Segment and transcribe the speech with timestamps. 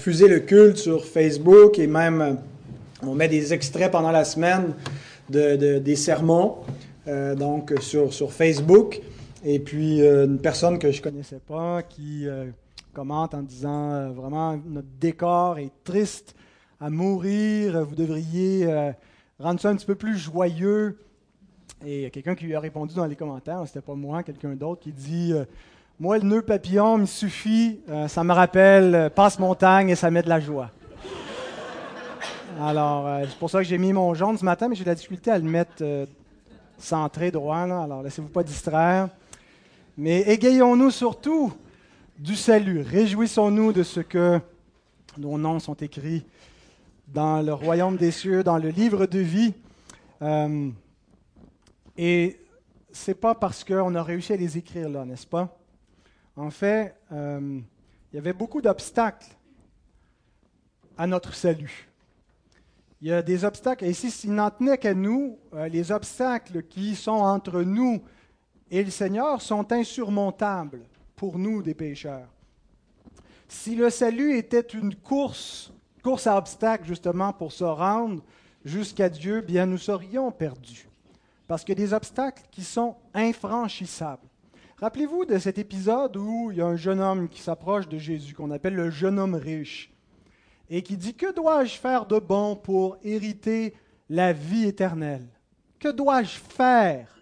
[0.00, 2.32] diffuser le culte sur Facebook et même euh,
[3.02, 4.72] on met des extraits pendant la semaine
[5.28, 6.56] de, des sermons
[7.06, 9.00] donc sur, sur Facebook.
[9.44, 12.26] Et puis une personne que je connaissais pas qui
[12.94, 16.34] commente en disant vraiment notre décor est triste
[16.80, 18.66] à mourir, vous devriez
[19.38, 20.98] rendre ça un petit peu plus joyeux.
[21.84, 24.92] Et quelqu'un qui lui a répondu dans les commentaires, c'était pas moi, quelqu'un d'autre, qui
[24.92, 25.44] dit euh,
[26.02, 30.22] Moi, le nœud papillon me suffit, euh, ça me rappelle euh, passe-montagne et ça met
[30.22, 30.70] de la joie.
[32.58, 34.94] Alors, c'est pour ça que j'ai mis mon jaune ce matin, mais j'ai de la
[34.94, 35.84] difficulté à le mettre
[36.78, 39.10] centré droit, alors laissez-vous pas distraire.
[39.98, 41.52] Mais égayons-nous surtout
[42.18, 44.40] du salut, réjouissons-nous de ce que
[45.18, 46.24] nos noms sont écrits
[47.08, 49.52] dans le royaume des cieux, dans le livre de vie.
[51.96, 52.40] Et
[52.90, 55.59] c'est pas parce qu'on a réussi à les écrire là, n'est-ce pas?
[56.40, 57.60] En fait, euh,
[58.10, 59.28] il y avait beaucoup d'obstacles
[60.96, 61.86] à notre salut.
[63.02, 66.62] Il y a des obstacles, et si s'il n'en tenait qu'à nous, euh, les obstacles
[66.62, 68.02] qui sont entre nous
[68.70, 70.80] et le Seigneur sont insurmontables
[71.14, 72.28] pour nous, des pécheurs.
[73.46, 78.22] Si le salut était une course, course à obstacles justement pour se rendre
[78.64, 80.88] jusqu'à Dieu, bien nous serions perdus
[81.46, 84.29] parce qu'il y a des obstacles qui sont infranchissables.
[84.80, 88.32] Rappelez-vous de cet épisode où il y a un jeune homme qui s'approche de Jésus,
[88.32, 89.92] qu'on appelle le jeune homme riche,
[90.70, 93.74] et qui dit, Que dois-je faire de bon pour hériter
[94.08, 95.28] la vie éternelle?
[95.78, 97.14] Que dois-je faire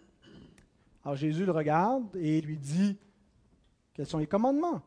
[1.04, 2.96] Alors Jésus le regarde et lui dit,
[3.92, 4.80] Quels sont les commandements?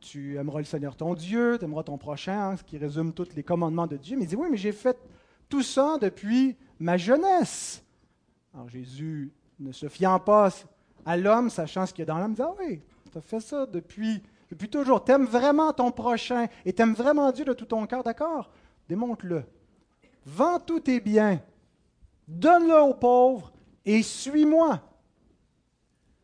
[0.00, 3.34] Tu aimeras le Seigneur ton Dieu, tu aimeras ton prochain, hein, ce qui résume tous
[3.34, 4.16] les commandements de Dieu.
[4.16, 4.96] Mais il dit, oui, mais j'ai fait
[5.46, 7.84] tout ça depuis ma jeunesse.
[8.54, 10.50] Alors Jésus, ne se fiant pas
[11.06, 13.40] à l'homme, sachant ce qu'il y a dans l'homme, dit Ah oui, tu as fait
[13.40, 15.02] ça depuis, depuis toujours.
[15.04, 18.50] Tu aimes vraiment ton prochain et tu aimes vraiment Dieu de tout ton cœur, d'accord?
[18.88, 19.44] Démontre-le.
[20.26, 21.40] Vends tous tes biens,
[22.26, 23.52] donne-le aux pauvres
[23.84, 24.82] et suis-moi.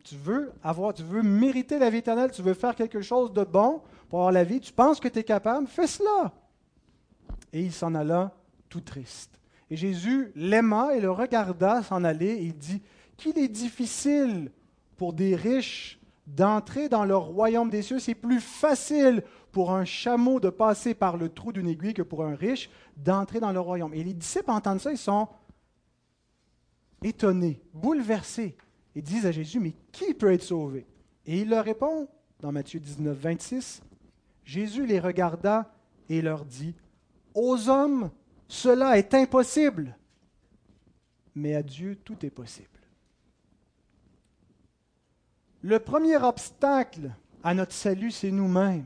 [0.02, 3.44] Tu veux avoir, tu veux mériter la vie éternelle, tu veux faire quelque chose de
[3.44, 6.32] bon pour avoir la vie, tu penses que tu es capable, fais cela.
[7.52, 8.34] Et il s'en alla
[8.68, 9.38] tout triste.
[9.70, 12.82] Et Jésus l'aima et le regarda s'en aller et il dit
[13.16, 14.50] Qu'il est difficile
[15.02, 15.98] pour des riches
[16.28, 17.98] d'entrer dans le royaume des cieux.
[17.98, 22.22] C'est plus facile pour un chameau de passer par le trou d'une aiguille que pour
[22.22, 23.92] un riche d'entrer dans le royaume.
[23.94, 25.26] Et les disciples entendent ça, ils sont
[27.02, 28.56] étonnés, bouleversés.
[28.94, 30.86] Ils disent à Jésus, mais qui peut être sauvé
[31.26, 32.06] Et il leur répond
[32.38, 33.82] dans Matthieu 19, 26,
[34.44, 35.74] Jésus les regarda
[36.08, 36.76] et leur dit,
[37.34, 38.08] aux hommes,
[38.46, 39.98] cela est impossible.
[41.34, 42.68] Mais à Dieu, tout est possible.
[45.62, 47.12] Le premier obstacle
[47.44, 48.84] à notre salut, c'est nous-mêmes.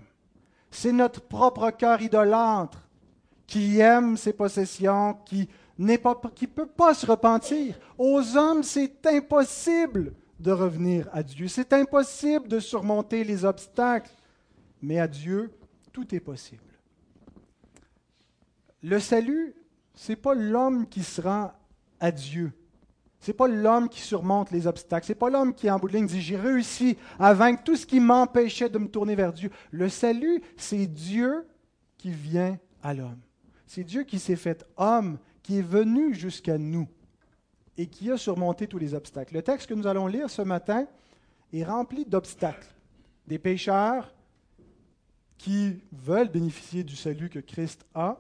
[0.71, 2.87] C'est notre propre cœur idolâtre
[3.47, 5.49] qui aime ses possessions, qui
[5.79, 7.79] ne peut pas se repentir.
[7.97, 11.49] Aux hommes, c'est impossible de revenir à Dieu.
[11.49, 14.13] C'est impossible de surmonter les obstacles.
[14.83, 15.51] Mais à Dieu,
[15.93, 16.63] tout est possible.
[18.83, 19.55] Le salut,
[19.95, 21.53] ce n'est pas l'homme qui se rend
[22.01, 22.53] à Dieu.
[23.21, 25.07] Ce n'est pas l'homme qui surmonte les obstacles.
[25.07, 27.77] Ce n'est pas l'homme qui, en bout de ligne, dit J'ai réussi à vaincre tout
[27.77, 29.51] ce qui m'empêchait de me tourner vers Dieu.
[29.71, 31.47] Le salut, c'est Dieu
[31.99, 33.19] qui vient à l'homme.
[33.67, 36.89] C'est Dieu qui s'est fait homme, qui est venu jusqu'à nous
[37.79, 39.35] et qui a surmonté tous les obstacles.
[39.35, 40.87] Le texte que nous allons lire ce matin
[41.53, 42.69] est rempli d'obstacles.
[43.27, 44.15] Des pécheurs
[45.37, 48.19] qui veulent bénéficier du salut que Christ a,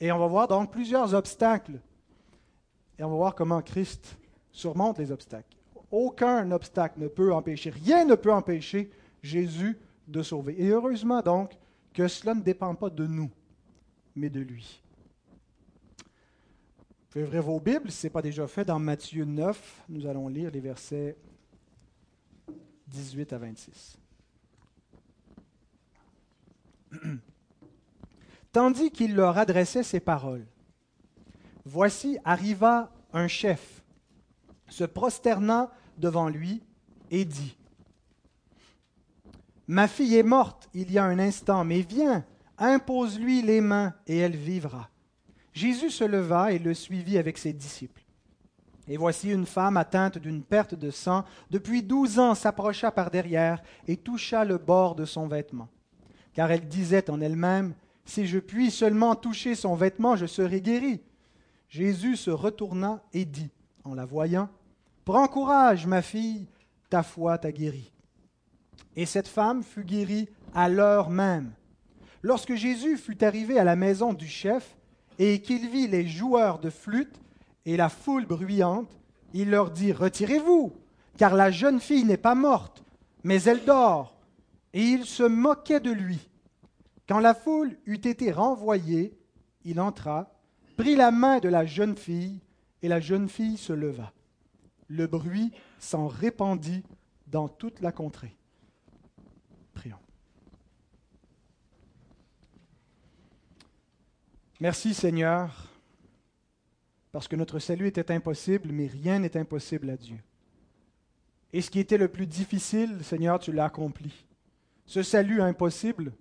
[0.00, 1.80] et on va voir donc plusieurs obstacles.
[2.98, 4.18] Et on va voir comment Christ
[4.56, 5.56] surmonte les obstacles.
[5.90, 8.90] Aucun obstacle ne peut empêcher, rien ne peut empêcher
[9.22, 9.78] Jésus
[10.08, 10.60] de sauver.
[10.60, 11.56] Et heureusement donc
[11.92, 13.30] que cela ne dépend pas de nous,
[14.14, 14.82] mais de lui.
[15.98, 16.04] Vous
[17.10, 20.28] pouvez ouvrir vos Bibles, si ce n'est pas déjà fait, dans Matthieu 9, nous allons
[20.28, 21.16] lire les versets
[22.88, 23.98] 18 à 26.
[28.56, 30.46] tandis qu'il leur adressait ces paroles.
[31.66, 33.82] Voici arriva un chef,
[34.68, 36.62] se prosterna devant lui
[37.10, 37.56] et dit,
[39.68, 42.24] Ma fille est morte il y a un instant, mais viens,
[42.58, 44.88] impose-lui les mains et elle vivra.
[45.52, 48.02] Jésus se leva et le suivit avec ses disciples.
[48.88, 53.60] Et voici une femme atteinte d'une perte de sang depuis douze ans s'approcha par derrière
[53.88, 55.68] et toucha le bord de son vêtement,
[56.34, 57.74] car elle disait en elle-même,
[58.04, 61.00] si je puis seulement toucher son vêtement, je serai guéri.
[61.68, 63.50] Jésus se retourna et dit,
[63.86, 64.48] en la voyant,
[65.04, 66.48] Prends courage, ma fille,
[66.90, 67.92] ta foi t'a guéri.
[68.96, 71.52] Et cette femme fut guérie à l'heure même.
[72.22, 74.76] Lorsque Jésus fut arrivé à la maison du chef
[75.20, 77.20] et qu'il vit les joueurs de flûte
[77.66, 78.90] et la foule bruyante,
[79.32, 80.72] il leur dit, Retirez-vous,
[81.16, 82.82] car la jeune fille n'est pas morte,
[83.22, 84.18] mais elle dort.
[84.72, 86.28] Et il se moquait de lui.
[87.08, 89.16] Quand la foule eut été renvoyée,
[89.64, 90.32] il entra,
[90.76, 92.40] prit la main de la jeune fille,
[92.82, 94.12] et la jeune fille se leva.
[94.88, 96.84] Le bruit s'en répandit
[97.26, 98.36] dans toute la contrée.
[99.74, 99.98] Prions.
[104.60, 105.72] Merci Seigneur,
[107.12, 110.18] parce que notre salut était impossible, mais rien n'est impossible à Dieu.
[111.52, 114.26] Et ce qui était le plus difficile, Seigneur, tu l'as accompli.
[114.84, 116.12] Ce salut impossible,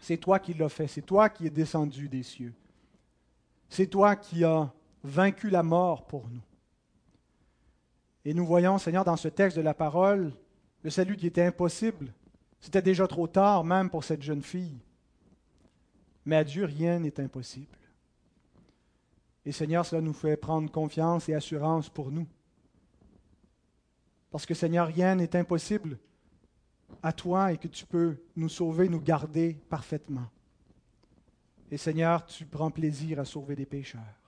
[0.00, 2.54] c'est toi qui l'as fait, c'est toi qui es descendu des cieux.
[3.68, 4.72] C'est toi qui as
[5.06, 6.42] vaincu la mort pour nous.
[8.24, 10.32] Et nous voyons, Seigneur, dans ce texte de la parole,
[10.82, 12.12] le salut qui était impossible.
[12.60, 14.80] C'était déjà trop tard même pour cette jeune fille.
[16.24, 17.78] Mais à Dieu, rien n'est impossible.
[19.44, 22.26] Et Seigneur, cela nous fait prendre confiance et assurance pour nous.
[24.32, 25.98] Parce que Seigneur, rien n'est impossible
[27.02, 30.26] à toi et que tu peux nous sauver, nous garder parfaitement.
[31.70, 34.25] Et Seigneur, tu prends plaisir à sauver des pécheurs.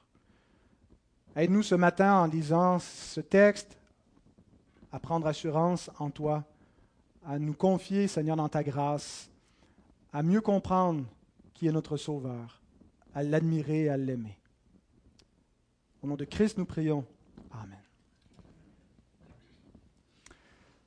[1.39, 3.79] Aide-nous ce matin en lisant ce texte
[4.91, 6.43] à prendre assurance en toi,
[7.25, 9.31] à nous confier, Seigneur, dans ta grâce,
[10.13, 11.05] à mieux comprendre
[11.55, 12.61] qui est notre Sauveur,
[13.15, 14.37] à l'admirer et à l'aimer.
[16.03, 17.05] Au nom de Christ, nous prions.
[17.53, 17.79] Amen.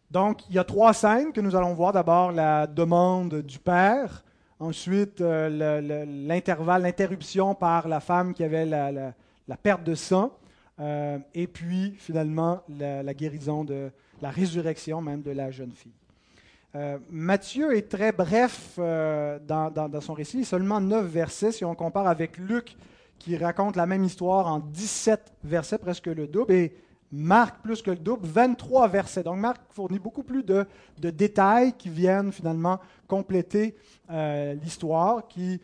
[0.09, 1.93] Donc, il y a trois scènes que nous allons voir.
[1.93, 4.21] D'abord, la demande du Père.
[4.59, 9.13] Ensuite, euh, l'intervalle, l'interruption par la femme qui avait la,
[9.63, 10.37] perte de sang.
[10.81, 13.91] Euh, et puis, finalement, la, guérison de
[14.21, 15.91] la résurrection même de la jeune fille.
[16.75, 22.07] Euh, Matthieu est très bref euh, dans, son récit, seulement 9 versets si on compare
[22.07, 22.77] avec Luc
[23.19, 26.73] qui raconte la même histoire en 17 versets, presque le double, et
[27.11, 29.21] Marc plus que le double, 23 versets.
[29.21, 30.65] Donc Marc fournit beaucoup plus de,
[30.97, 33.75] détails qui viennent finalement compléter
[34.09, 35.59] l'histoire, qui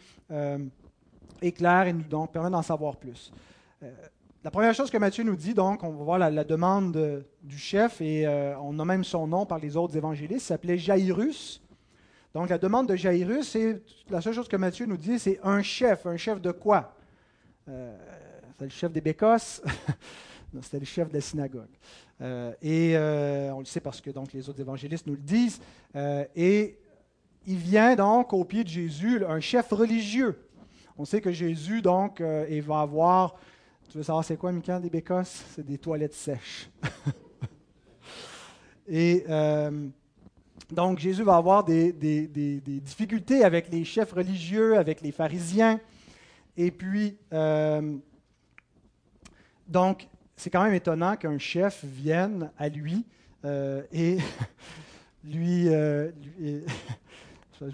[1.41, 3.31] éclairent et nous permettent d'en savoir plus.
[4.43, 8.01] La première chose que Matthieu nous dit, donc, on va voir la, demande du chef,
[8.01, 11.61] et euh, on a même son nom par les autres évangélistes, il s'appelait Jairus.
[12.35, 15.63] Donc, la demande de Jairus, c'est la seule chose que Matthieu nous dit, c'est un
[15.63, 16.05] chef.
[16.05, 16.93] Un chef de quoi?
[17.67, 17.97] Euh,
[18.59, 19.61] C'est le chef des Bécosses
[20.61, 21.67] C'était le chef de la synagogue.
[22.21, 22.95] Euh, et
[23.53, 25.59] on le sait parce que donc, les autres évangélistes nous le disent.
[26.35, 26.77] et
[27.47, 30.37] il vient donc au pied de Jésus, un chef religieux.
[30.95, 33.35] On sait que Jésus, donc, il va avoir
[33.89, 35.43] tu veux savoir c'est quoi, Michael, des bécosses?
[35.55, 36.69] C'est des toilettes sèches.
[38.87, 39.87] Et euh,
[40.71, 41.91] donc, Jésus va avoir des,
[42.81, 45.79] difficultés avec les chefs religieux, avec les pharisiens.
[46.55, 47.97] Et puis, euh,
[49.67, 53.05] donc, c'est quand même étonnant qu'un chef vienne à lui
[53.45, 54.17] euh, et
[55.23, 55.65] lui.
[55.65, 56.11] je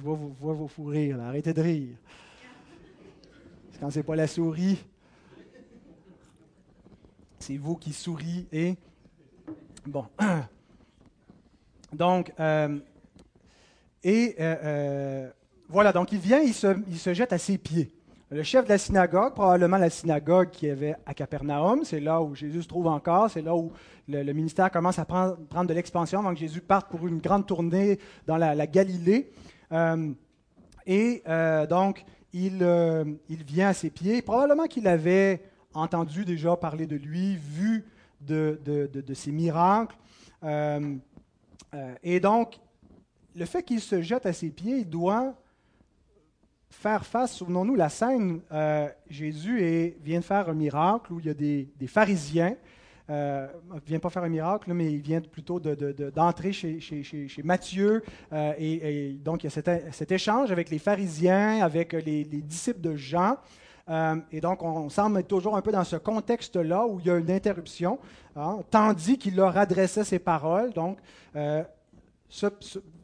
[0.02, 1.96] vois, vos, vos fous rires, arrêtez de rire.
[3.80, 4.78] Quand c'est pas la souris,
[7.44, 8.76] c'est vous qui souris et...
[9.86, 10.06] Bon.
[11.94, 12.80] Donc, euh,
[14.04, 15.30] et euh, euh,
[15.70, 17.94] voilà, donc il vient, il se, il se, jette à ses pieds.
[18.32, 22.34] Le chef de la synagogue, probablement la synagogue qui avait à Capernaum, c'est là où
[22.34, 23.72] Jésus se trouve encore, c'est là où
[24.08, 28.00] le, ministère commence à prendre, de l'expansion avant que Jésus parte pour une grande tournée
[28.26, 29.30] dans la, Galilée.
[30.88, 31.24] et
[31.70, 32.58] donc, il
[33.46, 34.24] vient à ses pieds.
[34.24, 37.86] Probablement qu'il avait entendu déjà parler de lui, vu
[38.22, 39.96] de, ses miracles.
[40.44, 40.96] Euh,
[41.74, 42.60] euh, et donc,
[43.36, 45.36] le fait qu'il se jette à ses pieds, il doit
[46.70, 51.30] faire face, souvenons-nous, la scène, euh, Jésus vient de faire un miracle où il y
[51.30, 52.56] a des, pharisiens,
[53.10, 58.02] il ne vient pas faire un miracle, mais il vient plutôt d'entrer chez, chez, Matthieu,
[58.58, 63.38] et, donc il y a cet, échange avec les pharisiens, avec les disciples de Jean,
[63.90, 67.10] euh, et donc, on semble être toujours un peu dans ce contexte-là où il y
[67.10, 68.00] a une interruption,
[68.36, 70.72] hein, tandis qu'il leur adressait ses paroles.
[70.72, 71.00] Donc,
[71.36, 71.64] euh,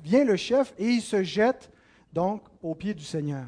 [0.03, 1.71] vient le chef et il se jette
[2.13, 3.45] donc aux pieds du Seigneur.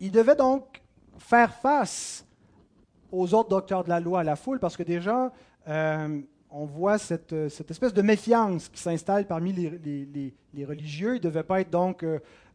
[0.00, 0.82] Il devait donc
[1.18, 2.24] faire face
[3.10, 5.32] aux autres docteurs de la loi, à la foule, parce que déjà,
[5.68, 6.20] euh,
[6.50, 11.12] on voit cette, espèce de méfiance qui s'installe parmi les, religieux.
[11.12, 12.04] Il ne devait pas être donc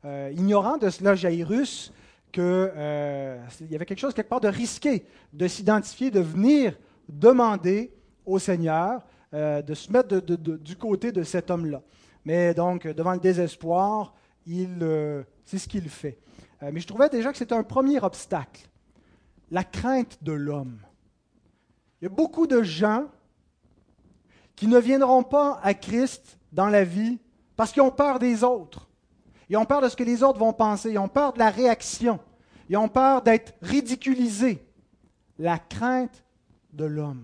[0.03, 1.91] ignorant de cela, Jairus,
[2.33, 7.93] qu'il euh, y avait quelque chose quelque part de risqué de s'identifier, de venir demander
[8.25, 11.81] au Seigneur euh, de se mettre du côté de cet homme-là.
[12.25, 14.13] Mais donc, devant le désespoir,
[14.49, 16.17] euh, C'est ce qu'il fait.
[16.61, 18.69] Mais je trouvais déjà que c'était un premier obstacle,
[19.51, 20.79] la crainte de l'homme.
[22.01, 23.07] Il y a beaucoup de gens
[24.55, 27.19] qui ne viendront pas à Christ dans la vie
[27.57, 28.87] parce qu'ils ont peur des autres.
[29.49, 30.91] Ils ont peur de ce que les autres vont penser.
[30.91, 32.19] Ils ont peur de la réaction.
[32.69, 34.65] Ils ont peur d'être ridiculisés.
[35.37, 36.23] La crainte
[36.71, 37.23] de l'homme.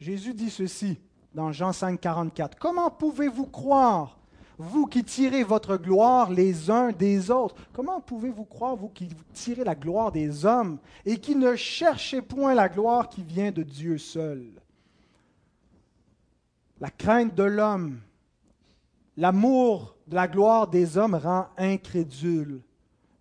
[0.00, 0.98] Jésus dit ceci
[1.34, 2.58] dans Jean 5, 44.
[2.58, 4.18] Comment pouvez-vous croire,
[4.58, 7.56] vous qui tirez votre gloire les uns des autres?
[7.72, 12.54] Comment pouvez-vous croire, vous qui tirez la gloire des hommes et qui ne cherchez point
[12.54, 14.46] la gloire qui vient de Dieu seul?
[16.80, 18.00] La crainte de l'homme,
[19.16, 22.60] l'amour la gloire des hommes rend incrédule,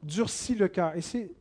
[0.03, 0.95] durcit le cœur.
[0.95, 1.31] Et c'est,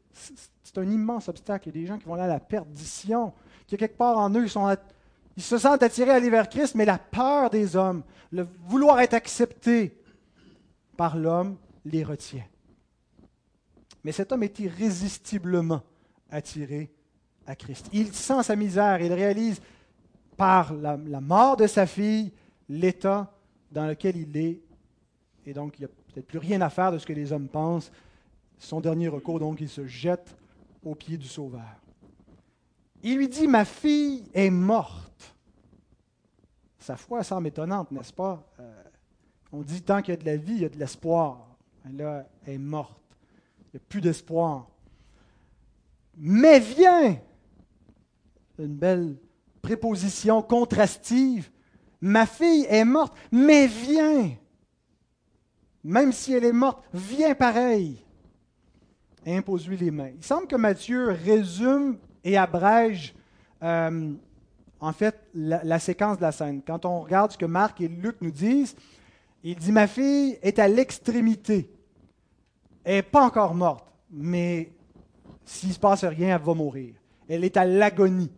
[0.76, 1.68] un immense obstacle.
[1.68, 3.32] Il y a des gens qui vont aller à la perdition,
[3.66, 4.78] qui, quelque part en eux, ils
[5.36, 9.00] ils se sentent attirés à aller vers Christ, mais la peur des hommes, le vouloir
[9.00, 9.96] être accepté
[10.96, 12.44] par l'homme, les retient.
[14.02, 15.82] Mais cet homme est irrésistiblement
[16.30, 16.90] attiré
[17.46, 17.88] à Christ.
[17.92, 19.60] Il sent sa misère, il réalise
[20.36, 22.32] par la, mort de sa fille
[22.68, 23.32] l'état
[23.70, 24.60] dans lequel il est,
[25.46, 27.48] et donc il n'y a peut-être plus rien à faire de ce que les hommes
[27.48, 27.90] pensent.
[28.58, 30.36] Son dernier recours, donc, il se jette
[30.84, 31.80] aux pieds du Sauveur.
[33.02, 35.34] Il lui dit, ma fille est morte.
[36.78, 38.46] Sa foi semble étonnante, n'est-ce pas?
[38.60, 38.82] Euh,
[39.52, 41.46] on dit, tant qu'il y a de la vie, il y a de l'espoir.
[41.84, 43.02] Elle est morte.
[43.58, 44.68] Il n'y a plus d'espoir.
[46.16, 47.18] Mais viens!
[48.58, 49.16] Une belle
[49.60, 51.50] préposition contrastive.
[52.00, 54.36] Ma fille est morte, mais viens!
[55.84, 58.02] Même si elle est morte, viens pareil.
[59.26, 60.10] Impose-lui les mains.
[60.16, 63.14] Il semble que Matthieu résume et abrège
[63.62, 64.12] euh,
[64.80, 66.62] en fait la, séquence de la scène.
[66.66, 68.74] Quand on regarde ce que Marc et Luc nous disent,
[69.42, 71.70] il dit Ma fille est à l'extrémité.
[72.82, 74.72] Elle n'est pas encore morte, mais
[75.44, 76.94] s'il ne se passe rien, elle va mourir.
[77.28, 78.30] Elle est à l'agonie.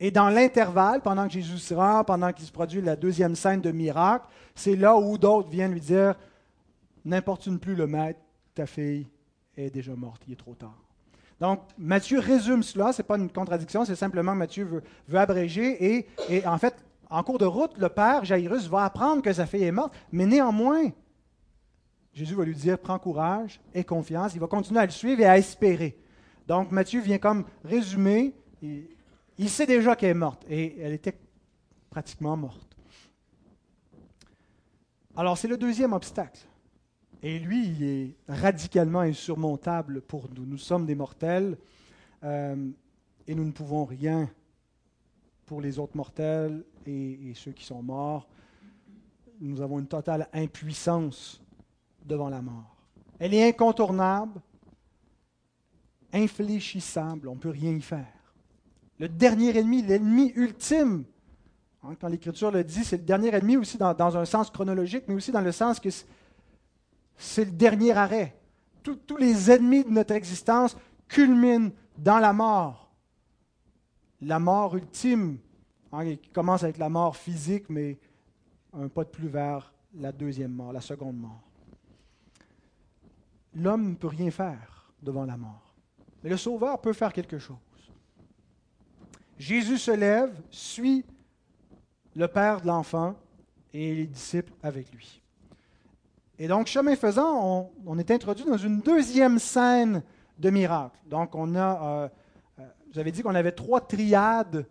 [0.00, 3.60] Et dans l'intervalle, pendant que Jésus se rend, pendant qu'il se produit la deuxième scène
[3.60, 6.14] de miracle, c'est là où d'autres viennent lui dire
[7.08, 8.20] N'importune plus le maître,
[8.54, 9.08] ta fille
[9.56, 10.76] est déjà morte, il est trop tard.
[11.40, 16.06] Donc, Matthieu résume cela, ce n'est pas une contradiction, c'est simplement Matthieu veut, abréger.
[16.28, 16.74] Et, en fait,
[17.08, 20.26] en cours de route, le père Jairus va apprendre que sa fille est morte, mais
[20.26, 20.90] néanmoins,
[22.12, 24.34] Jésus va lui dire Prends courage, aie confiance.
[24.34, 25.96] Il va continuer à le suivre et à espérer.
[26.46, 28.34] Donc, Matthieu vient comme résumer.
[28.60, 31.18] il sait déjà qu'elle est morte et elle était
[31.88, 32.76] pratiquement morte.
[35.16, 36.47] Alors, c'est le deuxième obstacle.
[37.22, 40.46] Et lui, il est radicalement insurmontable pour nous.
[40.46, 41.56] Nous sommes des mortels
[42.22, 42.70] euh,
[43.26, 44.30] et nous ne pouvons rien
[45.46, 48.28] pour les autres mortels et, ceux qui sont morts.
[49.40, 51.40] Nous avons une totale impuissance
[52.04, 52.76] devant la mort.
[53.18, 54.40] Elle est incontournable,
[56.12, 58.06] infléchissable, on ne peut rien y faire.
[58.98, 61.04] Le dernier ennemi, l'ennemi ultime,
[61.82, 65.04] hein, quand l'Écriture le dit, c'est le dernier ennemi aussi dans, dans, un sens chronologique,
[65.08, 65.90] mais aussi dans le sens que
[67.18, 68.34] c'est le dernier arrêt.
[68.82, 70.74] tous les ennemis de notre existence
[71.08, 72.90] culminent dans la mort.
[74.22, 75.38] La mort ultime,
[76.02, 77.98] qui commence avec la mort physique, mais
[78.72, 81.42] un pas de plus vers la deuxième mort, la seconde mort.
[83.54, 85.74] L'homme ne peut rien faire devant la mort.
[86.22, 87.56] Mais le Sauveur peut faire quelque chose.
[89.38, 91.04] Jésus se lève, suit
[92.14, 93.14] le Père de l'enfant
[93.72, 95.22] et les disciples avec lui.
[96.38, 100.02] Et donc, chemin faisant, on, est introduit dans une deuxième scène
[100.38, 100.96] de miracle.
[101.06, 102.08] Donc, on a, euh,
[102.60, 104.64] euh, j'avais dit qu'on avait trois triades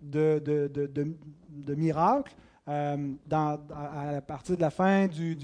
[0.00, 2.32] de, miracles.
[2.68, 5.36] Euh, à, partir de la fin du,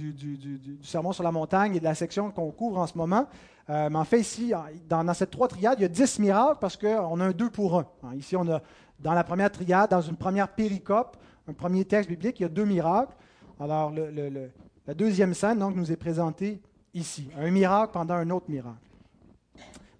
[0.83, 3.27] sermon sur la montagne et de la section qu'on couvre en ce moment.
[3.69, 4.53] mais en fait, ici,
[4.89, 7.51] dans, dans, cette trois triades, il y a dix miracles parce qu'on a un deux
[7.51, 7.87] pour un.
[8.05, 8.63] Hein, ici, on a
[9.01, 11.17] dans la première triade, dans une première péricope,
[11.49, 13.15] un premier texte biblique, il y a deux miracles.
[13.59, 14.51] Alors, le,
[14.87, 16.61] la deuxième scène donc, nous est présentée
[16.93, 18.79] ici, un miracle pendant un autre miracle.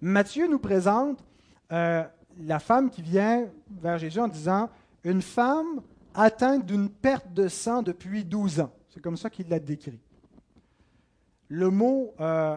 [0.01, 1.23] Matthieu nous présente
[1.71, 2.03] euh,
[2.39, 3.47] la femme qui vient
[3.81, 4.69] vers Jésus en disant
[5.03, 5.81] Une femme
[6.13, 8.71] atteinte d'une perte de sang depuis 12 ans.
[8.89, 9.99] C'est comme ça qu'il l'a décrit.
[11.47, 12.55] Le mot euh,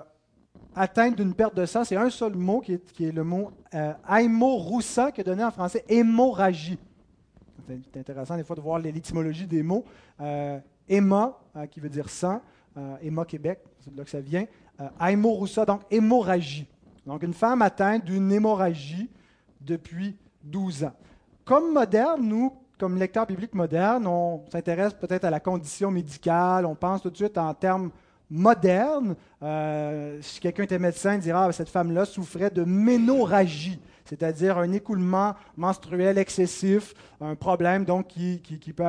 [0.74, 5.12] atteinte d'une perte de sang, c'est un seul mot qui est, le mot euh, aimoroussa,
[5.12, 6.78] qui est donné en français hémorragie.
[7.66, 9.84] C'est intéressant des fois de voir l'étymologie des mots.
[10.20, 10.58] Euh,
[10.88, 12.40] Emma, euh, qui veut dire sang,
[12.76, 14.46] euh, Emma Québec, c'est de là que ça vient.
[14.80, 16.66] Euh, donc hémorragie.
[17.06, 19.08] Donc une femme atteinte d'une hémorragie
[19.60, 20.92] depuis 12 ans.
[21.44, 26.74] Comme moderne, nous, comme lecteurs bibliques modernes, on s'intéresse peut-être à la condition médicale, on
[26.74, 27.90] pense tout de suite en termes
[28.30, 29.16] moderne,
[30.20, 35.34] si quelqu'un était médecin, il dira ah, cette femme-là souffrait de ménorragie, c'est-à-dire un écoulement
[35.56, 38.84] menstruel excessif, un problème donc qui, qui, peut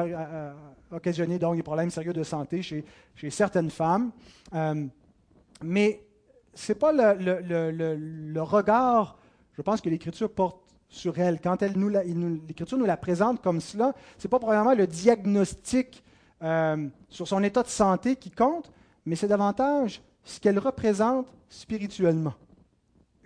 [0.91, 2.85] occasionner donc des problèmes sérieux de santé chez,
[3.15, 4.11] chez certaines femmes.
[5.61, 6.01] mais
[6.53, 9.17] ce n'est pas le, le, le, regard,
[9.53, 11.41] je pense, que l'Écriture porte sur elle.
[11.41, 16.01] Quand elle nous l'Écriture nous la présente comme cela, ce n'est pas probablement le diagnostic
[16.41, 18.71] euh, sur son état de santé qui compte,
[19.05, 22.33] mais c'est davantage ce qu'elle représente spirituellement.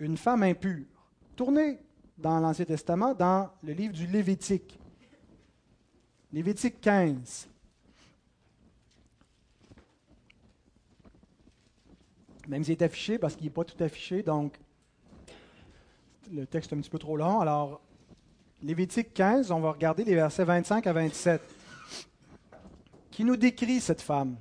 [0.00, 0.93] Une femme impure.
[1.36, 1.80] Tournez
[2.16, 4.78] dans l'Ancien Testament, dans le livre du Lévitique.
[6.32, 7.48] Lévitique 15.
[12.46, 14.56] Même s'il est affiché, parce qu'il n'est pas tout affiché, donc
[16.30, 17.40] le texte est un petit peu trop long.
[17.40, 17.80] Alors,
[18.62, 21.42] Lévitique 15, on va regarder les versets 25 à 27,
[23.10, 24.36] qui nous décrit cette femme,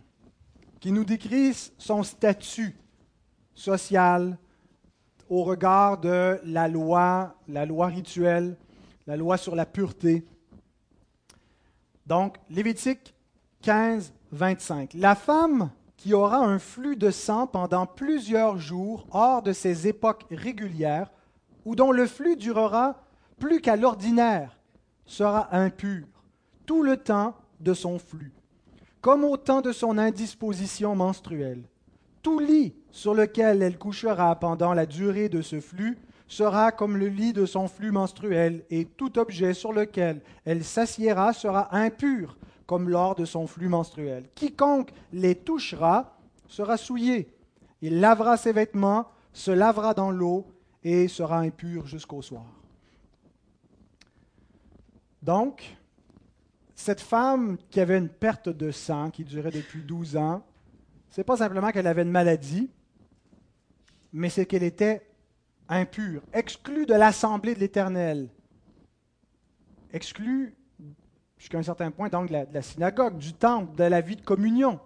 [0.79, 2.75] qui nous décrit son statut
[3.55, 4.37] social
[5.33, 8.55] au regard de la loi, la loi rituelle,
[9.07, 10.23] la loi sur la pureté.
[12.05, 13.15] Donc, Lévitique
[13.63, 14.93] 15, 25.
[14.93, 20.25] La femme qui aura un flux de sang pendant plusieurs jours hors de ses époques
[20.29, 21.09] régulières,
[21.65, 23.01] ou dont le flux durera
[23.39, 24.59] plus qu'à l'ordinaire,
[25.07, 26.05] sera impur
[26.67, 28.33] tout le temps de son flux,
[29.01, 31.63] comme au temps de son indisposition menstruelle.
[32.23, 37.07] Tout lit sur lequel elle couchera pendant la durée de ce flux sera comme le
[37.07, 42.89] lit de son flux menstruel, et tout objet sur lequel elle s'assiera sera impur comme
[42.89, 44.29] lors de son flux menstruel.
[44.35, 47.29] Quiconque les touchera sera souillé.
[47.81, 50.47] Il lavera ses vêtements, se lavera dans l'eau
[50.83, 52.45] et sera impur jusqu'au soir.
[55.21, 55.77] Donc,
[56.75, 60.43] cette femme qui avait une perte de sang qui durait depuis 12 ans,
[61.17, 62.69] n'est pas simplement qu'elle avait une maladie,
[64.11, 65.07] mais c'est qu'elle était
[65.69, 68.29] impure, exclue de l'assemblée de l'Éternel,
[69.91, 70.55] exclue
[71.37, 74.79] jusqu'à un certain point, donc, de la, synagogue, du temple, de la vie de communion.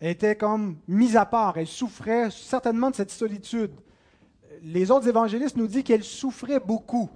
[0.00, 1.58] Elle était comme mise à part.
[1.58, 3.72] Elle souffrait certainement de cette solitude.
[4.62, 7.08] Les autres évangélistes nous disent qu'elle souffrait beaucoup.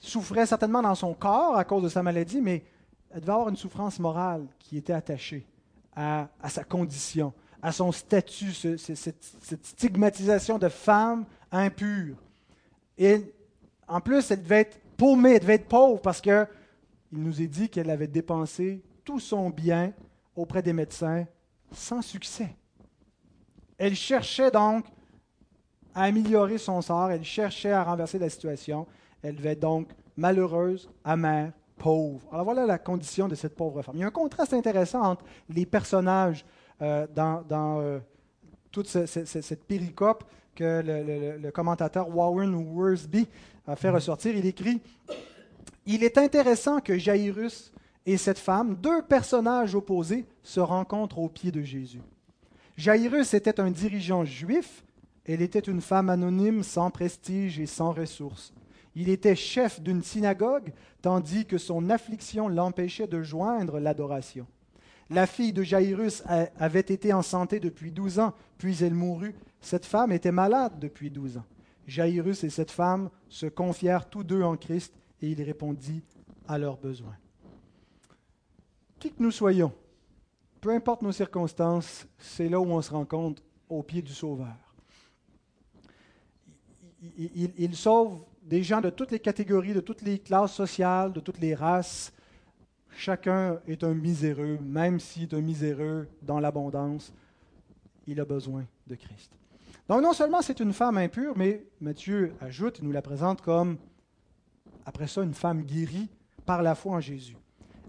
[0.00, 2.64] Souffrait certainement dans son corps à cause de sa maladie, mais
[3.10, 5.46] elle devait avoir une souffrance morale qui était attachée
[5.96, 9.24] à, sa condition, à son statut, cette,
[9.62, 12.16] stigmatisation de femme impure.
[12.98, 13.32] Et
[13.86, 16.46] en plus, elle devait être paumée, elle devait être pauvre parce que
[17.12, 19.92] il nous est dit qu'elle avait dépensé tout son bien
[20.34, 21.26] auprès des médecins
[21.70, 22.56] sans succès.
[23.78, 24.86] Elle cherchait donc
[25.94, 28.86] à améliorer son sort, elle cherchait à renverser la situation,
[29.22, 32.26] elle devait être donc malheureuse, amère, pauvre.
[32.32, 33.96] Alors voilà la condition de cette pauvre femme.
[33.96, 36.44] Il y a un contraste intéressant entre les personnages
[36.82, 37.44] euh, dans,
[37.80, 37.98] euh,
[38.70, 43.26] toute cette péricope que le, commentateur Warren Worsby
[43.66, 44.36] a fait ressortir.
[44.36, 44.80] Il écrit
[45.86, 47.72] il est intéressant que Jairus
[48.06, 52.00] et cette femme, deux personnages opposés, se rencontrent aux pieds de Jésus.
[52.76, 54.82] Jairus était un dirigeant juif,
[55.26, 58.52] elle était une femme anonyme sans prestige et sans ressources.
[58.94, 64.46] Il était chef d'une synagogue, tandis que son affliction l'empêchait de joindre l'adoration.
[65.10, 66.22] La fille de Jairus
[66.58, 69.34] avait été en santé depuis douze ans, puis elle mourut.
[69.60, 71.44] Cette femme était malade depuis douze ans.
[71.86, 76.02] Jairus et cette femme se confièrent tous deux en Christ et il répondit
[76.48, 77.16] à leurs besoins.
[78.98, 79.72] Qui que nous soyons,
[80.60, 84.56] peu importe nos circonstances, c'est là où on se rencontre au pied du Sauveur.
[87.18, 91.40] Il, sauve des gens de toutes les catégories, de toutes les classes sociales, de toutes
[91.40, 92.12] les races.
[92.96, 97.12] Chacun est un miséreux, même s'il est un miséreux dans l'abondance,
[98.06, 99.32] il a besoin de Christ.
[99.88, 103.78] Donc non seulement c'est une femme impure, mais Matthieu ajoute, il nous la présente comme
[104.86, 106.08] après ça, une femme guérie
[106.44, 107.36] par la foi en Jésus.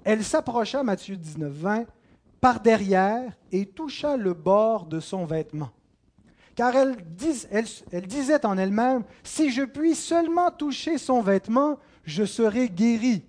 [0.03, 1.85] Elle s'approcha, Matthieu 19, 20,
[2.39, 5.71] par derrière et toucha le bord de son vêtement.
[6.55, 6.95] Car elle,
[8.07, 13.25] disait en elle-même, si je puis seulement toucher son vêtement, je serai guérie.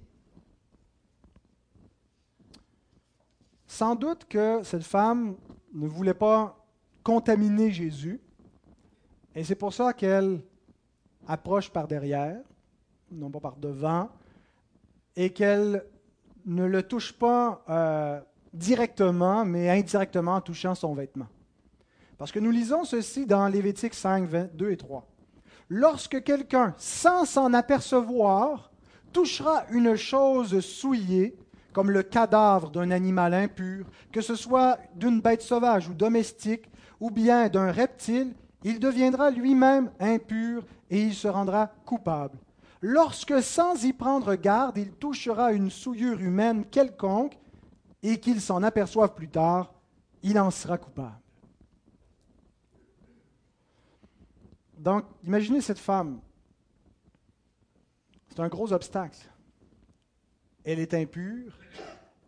[3.67, 5.37] Sans doute que cette femme
[5.75, 6.65] ne voulait pas
[7.03, 8.21] contaminer Jésus,
[9.35, 10.41] et c'est pour ça qu'elle
[11.27, 12.41] approche par derrière,
[13.11, 14.09] non pas par devant,
[15.17, 15.85] et qu'elle
[16.47, 18.21] ne le touche pas euh,
[18.53, 21.27] directement, mais indirectement en touchant son vêtement.
[22.19, 25.07] Parce que nous lisons ceci dans Lévitique 5, 22 et 3.
[25.69, 28.71] Lorsque quelqu'un, sans s'en apercevoir,
[29.13, 31.37] touchera une chose souillée,
[31.73, 37.11] comme le cadavre d'un animal impur, que ce soit d'une bête sauvage ou domestique, ou
[37.11, 42.39] bien d'un reptile, il deviendra lui-même impur et il se rendra coupable.
[42.81, 47.39] Lorsque sans y prendre garde, il touchera une souillure humaine quelconque
[48.03, 49.75] et qu'il s'en aperçoive plus tard,
[50.23, 51.21] il en sera coupable.
[54.77, 56.21] Donc, imaginez cette femme.
[58.29, 59.19] C'est un gros obstacle.
[60.65, 61.59] Elle est impure.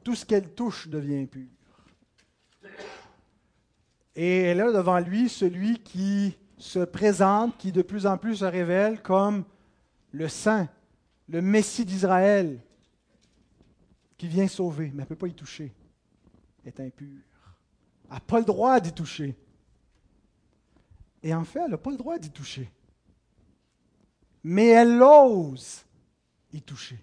[0.03, 1.47] Tout ce qu'elle touche devient impur.
[4.15, 8.45] Et elle a devant lui celui qui se présente, qui de plus en plus se
[8.45, 9.45] révèle comme
[10.11, 10.69] le Saint,
[11.29, 12.61] le Messie d'Israël,
[14.17, 15.73] qui vient sauver, mais elle ne peut pas y toucher.
[16.65, 17.23] Elle est impure.
[18.09, 19.37] Elle n'a pas le droit d'y toucher.
[21.23, 22.71] Et en fait, elle n'a pas le droit d'y toucher.
[24.45, 25.85] Mais elle ose
[26.53, 26.99] y toucher.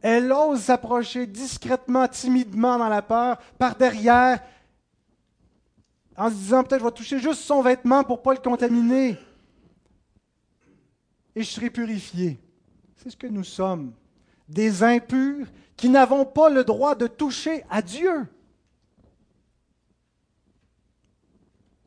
[0.00, 4.42] Elle ose s'approcher discrètement, timidement dans la peur, par derrière,
[6.16, 9.16] en se disant peut-être je vais toucher juste son vêtement pour ne pas le contaminer.
[11.34, 12.38] Et je serai purifié.
[12.96, 13.92] C'est ce que nous sommes.
[14.48, 15.46] Des impurs
[15.76, 18.26] qui n'avons pas le droit de toucher à Dieu.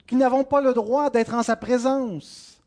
[0.08, 2.62] Qui n'avons pas le droit d'être en sa présence.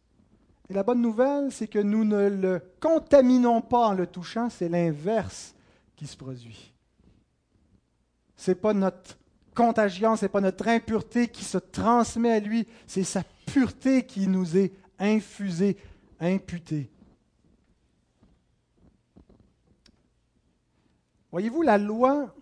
[0.69, 4.69] Et la bonne nouvelle, c'est que nous ne le contaminons pas en le touchant, c'est
[4.69, 5.55] l'inverse
[5.97, 6.73] qui se produit.
[8.37, 9.19] Ce n'est pas notre
[9.55, 14.29] contagion, ce n'est pas notre impureté qui se transmet à lui, c'est sa pureté qui
[14.29, 15.77] nous est infusée,
[16.21, 16.91] imputée.
[21.33, 22.35] Voyez-vous, la loi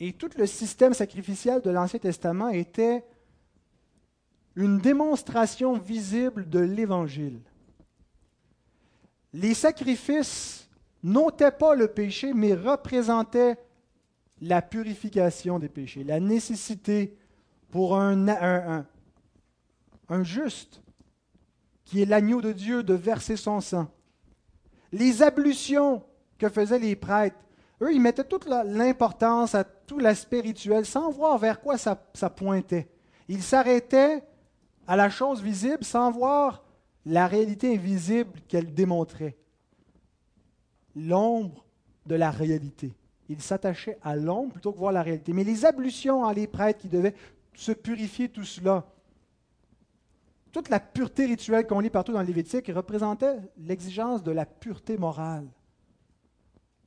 [0.00, 3.04] et tout le système sacrificiel de l'Ancien Testament était
[4.56, 7.40] une démonstration visible de l'Évangile.
[9.32, 10.68] Les sacrifices
[11.02, 13.58] n'ôtaient pas le péché, mais représentaient
[14.40, 17.16] la purification des péchés, la nécessité
[17.70, 18.28] pour un,
[20.08, 20.82] un, juste,
[21.84, 23.88] qui est l'agneau de Dieu, de verser son sang.
[24.92, 26.04] Les ablutions
[26.38, 27.36] que faisaient les prêtres,
[27.82, 30.42] eux, ils mettaient toute l'importance à tout l'aspect
[30.84, 32.88] sans voir vers quoi ça, ça pointait.
[33.28, 34.22] Ils s'arrêtaient
[34.86, 36.64] à la chose visible sans voir
[37.06, 39.36] la réalité invisible qu'elle démontrait.
[40.96, 41.64] L'ombre
[42.06, 42.94] de la réalité.
[43.28, 45.32] Il s'attachait à l'ombre plutôt que voir la réalité.
[45.32, 47.14] Mais les ablutions, les prêtres qui devaient
[47.54, 48.86] se purifier tout cela,
[50.54, 55.48] toute la pureté rituelle qu'on lit partout dans Lévitique représentait l'exigence de la pureté morale.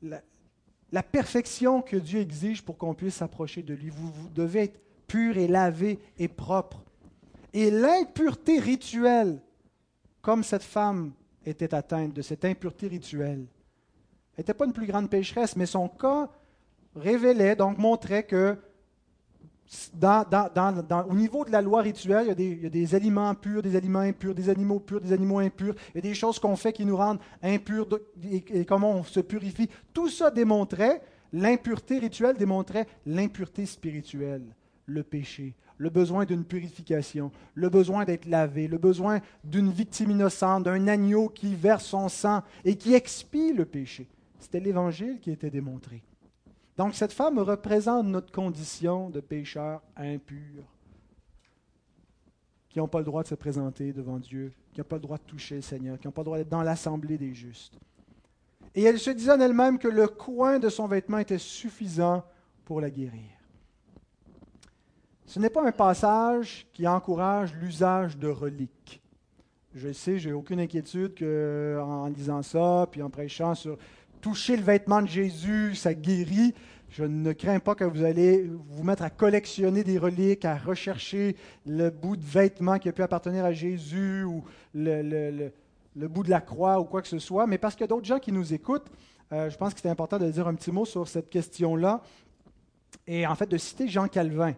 [0.01, 3.89] La, perfection que Dieu exige pour qu'on puisse s'approcher de lui.
[3.89, 6.81] Vous devez être pur et lavé et propre.
[7.53, 9.39] Et l'impureté rituelle,
[10.21, 11.13] comme cette femme
[11.45, 13.45] était atteinte de cette impureté rituelle,
[14.37, 16.29] n'était pas une plus grande pécheresse, mais son cas
[16.95, 18.57] révélait, donc montrait que
[21.09, 24.33] au niveau de la loi rituelle, il y, a des, aliments purs, des aliments impurs,
[24.33, 25.75] des animaux purs, des animaux impurs.
[25.89, 27.87] Il y a des choses qu'on fait qui nous rendent impurs
[28.31, 29.69] et, comment on se purifie.
[29.93, 31.01] Tout ça démontrait,
[31.33, 34.45] l'impureté rituelle démontrait l'impureté spirituelle,
[34.85, 40.63] le péché, le besoin d'une purification, le besoin d'être lavé, le besoin d'une victime innocente,
[40.63, 44.07] d'un agneau qui verse son sang et qui expie le péché.
[44.39, 46.03] C'était l'Évangile qui était démontré.
[46.77, 50.63] Donc cette femme représente notre condition de pécheurs impurs,
[52.69, 55.17] qui n'ont pas le droit de se présenter devant Dieu, qui n'ont pas le droit
[55.17, 57.79] de toucher le Seigneur, qui n'ont pas le droit d'être dans l'assemblée des justes.
[58.75, 62.23] Et elle se disait en elle-même que le coin de son vêtement était suffisant
[62.63, 63.36] pour la guérir.
[65.27, 69.01] Ce n'est pas un passage qui encourage l'usage de reliques.
[69.75, 73.77] Je sais, j'ai aucune inquiétude qu'en lisant ça, puis en prêchant sur
[74.21, 76.53] toucher le vêtement de Jésus, ça guérit.
[76.89, 81.35] Je ne crains pas que vous allez vous mettre à collectionner des reliques, à rechercher
[81.65, 85.51] le bout de vêtement qui a pu appartenir à Jésus ou le,
[85.93, 87.47] bout de la croix ou quoi que ce soit.
[87.47, 88.87] Mais parce qu'il y a d'autres gens qui nous écoutent,
[89.33, 92.01] euh, je pense que c'est important de dire un petit mot sur cette question-là
[93.05, 94.55] et en fait de citer Jean Calvin.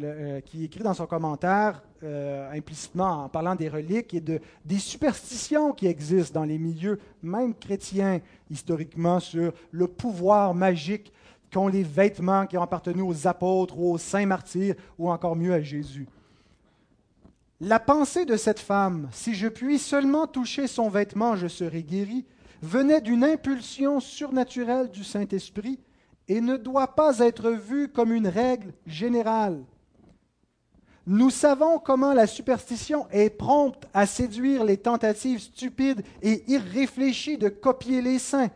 [0.00, 4.78] Euh, qui écrit dans son commentaire, euh, implicitement en parlant des reliques et de, des
[4.78, 11.12] superstitions qui existent dans les milieux, même chrétiens, historiquement, sur le pouvoir magique
[11.52, 15.52] qu'ont les vêtements qui ont appartenu aux apôtres ou aux saints martyrs, ou encore mieux
[15.52, 16.08] à Jésus.
[17.60, 22.24] La pensée de cette femme, si je puis seulement toucher son vêtement, je serai guéri,
[22.62, 25.78] venait d'une impulsion surnaturelle du Saint-Esprit
[26.28, 29.62] et ne doit pas être vue comme une règle générale.
[31.06, 37.48] Nous savons comment la superstition est prompte à séduire les tentatives stupides et irréfléchies de
[37.48, 38.50] copier les saints.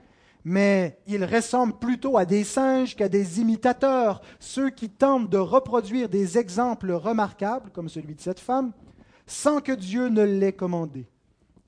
[0.48, 6.08] mais ils ressemblent plutôt à des singes qu'à des imitateurs, ceux qui tentent de reproduire
[6.08, 8.72] des exemples remarquables, comme celui de cette femme,
[9.26, 11.08] sans que Dieu ne l'ait commandé.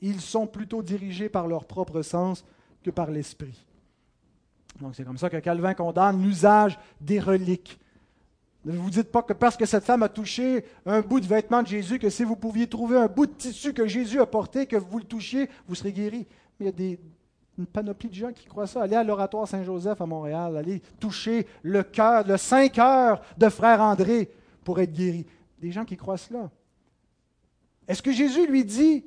[0.01, 2.45] Ils sont plutôt dirigés par leur propre sens
[2.85, 3.67] que par l'esprit.
[4.81, 7.81] Donc c'est comme ça que Calvin condamne l'usage des reliques.
[8.65, 11.63] Ne vous dites pas que parce que cette femme a touché un bout de vêtement
[11.63, 14.67] de Jésus, que si vous pouviez trouver un bout de tissu que Jésus a porté,
[14.67, 16.27] que vous le touchiez, vous serez guéri.
[16.59, 16.97] Mais il y a
[17.57, 18.83] une panoplie de gens qui croient ça.
[18.83, 23.81] Allez à l'oratoire Saint-Joseph à Montréal, allez toucher le cœur, le saint cœur de frère
[23.81, 24.31] André
[24.65, 25.25] pour être guéri.
[25.61, 26.51] Des gens qui croient cela.
[27.87, 29.05] Est-ce que Jésus lui dit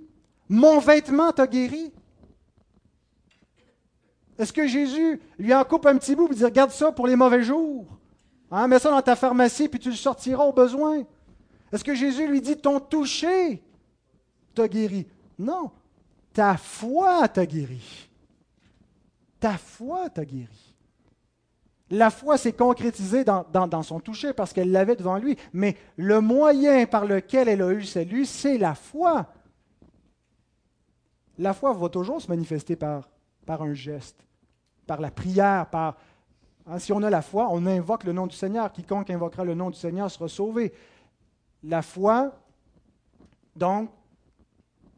[0.47, 1.91] Mon vêtement t'a guéri
[4.39, 7.17] Est-ce que Jésus lui en coupe un petit bout et dit Garde ça pour les
[7.17, 7.85] mauvais jours
[8.51, 11.03] hein, Mets ça dans ta pharmacie puis tu le sortiras au besoin
[11.71, 13.63] Est-ce que Jésus lui dit Ton toucher
[14.53, 15.07] t'a guéri?
[15.39, 15.71] Non,
[16.33, 18.09] ta foi t'a guéri.
[19.39, 20.71] Ta foi t'a guéri.
[21.91, 25.37] La foi s'est concrétisée dans, son toucher parce qu'elle l'avait devant lui.
[25.51, 29.27] Mais le moyen par lequel elle a eu salut, c'est la foi.
[31.37, 33.09] La foi va toujours se manifester par,
[33.45, 34.25] par un geste,
[34.87, 35.97] par la prière, par...
[36.67, 38.71] Hein, si on a la foi, on invoque le nom du Seigneur.
[38.71, 40.73] Quiconque invoquera le nom du Seigneur sera sauvé.
[41.63, 42.33] La foi,
[43.55, 43.89] donc,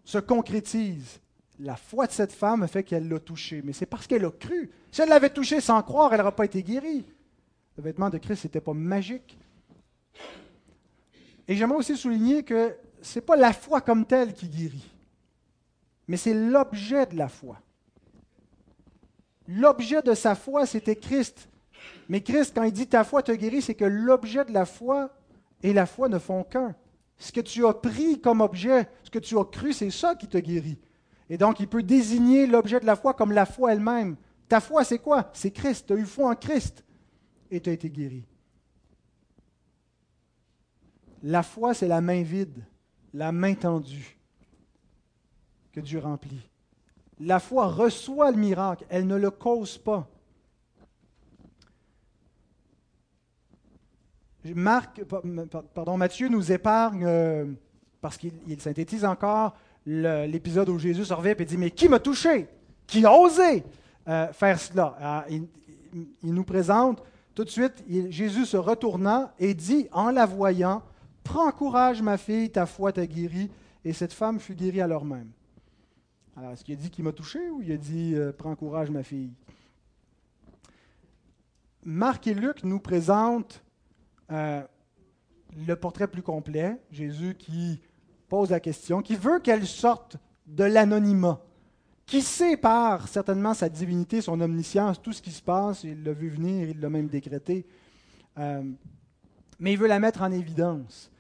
[0.04, 1.20] se concrétise
[1.60, 4.72] la foi de cette femme fait qu'elle l'a touché, mais c'est parce qu'elle a cru.
[4.92, 7.06] Si elle l'avait touché sans croire, elle n'aurait pas été guérie.
[7.78, 9.38] Le vêtement de Christ n'était pas magique.
[11.48, 14.90] Et j'aimerais aussi souligner que ce n'est pas la foi comme telle qui guérit,
[16.08, 17.60] mais c'est l'objet de la foi.
[19.48, 21.50] L'objet de sa foi, c'était Christ.
[22.10, 25.10] Mais Christ, quand il dit ta foi te guérit, c'est que l'objet de la foi
[25.62, 26.76] et la foi ne font qu'un.
[27.18, 30.28] Ce que tu as pris comme objet, ce que tu as cru, c'est ça qui
[30.28, 30.80] te guérit.
[31.30, 34.18] Et donc, il peut désigner l'objet de la foi comme la foi elle-même.
[34.50, 35.30] Ta foi, c'est quoi?
[35.34, 35.88] C'est Christ.
[35.88, 36.84] Tu as eu foi en Christ
[37.50, 38.26] et tu as été guéri.
[41.24, 42.66] La foi, c'est la main vide,
[43.14, 44.18] la main tendue
[45.72, 46.50] que Dieu remplit.
[47.20, 50.10] La foi reçoit le miracle, elle ne le cause pas.
[54.56, 55.02] Marc,
[55.74, 57.46] pardon, Matthieu nous épargne, euh,
[58.02, 62.48] parce qu'il synthétise encore, l'épisode où Jésus se et dit Mais qui m'a touché?
[62.86, 63.64] Qui a osé
[64.08, 65.48] euh, faire cela ah, il,
[66.24, 67.02] nous présente
[67.34, 70.84] tout de suite Jésus se retournant et dit en la voyant
[71.24, 73.50] Prends courage, ma fille, ta foi t'a guérie.
[73.86, 75.30] Et cette femme fut guérie alors même.
[76.36, 78.90] Alors, est-ce qu'il a dit qui m'a touché ou il a dit euh, Prends courage,
[78.90, 79.32] ma fille
[81.86, 83.64] Marc et Luc nous présentent
[84.32, 84.62] euh,
[85.68, 86.80] le portrait plus complet.
[86.92, 87.82] Jésus qui
[88.30, 91.42] pose la question, qui veut qu'elle sorte de l'anonymat,
[92.06, 92.24] qui
[92.62, 96.70] par certainement sa divinité, son omniscience, tout ce qui se passe, il l'a vu venir,
[96.70, 97.66] il l'a même décrété,
[98.38, 98.64] euh,
[99.60, 101.12] mais il veut la mettre en évidence.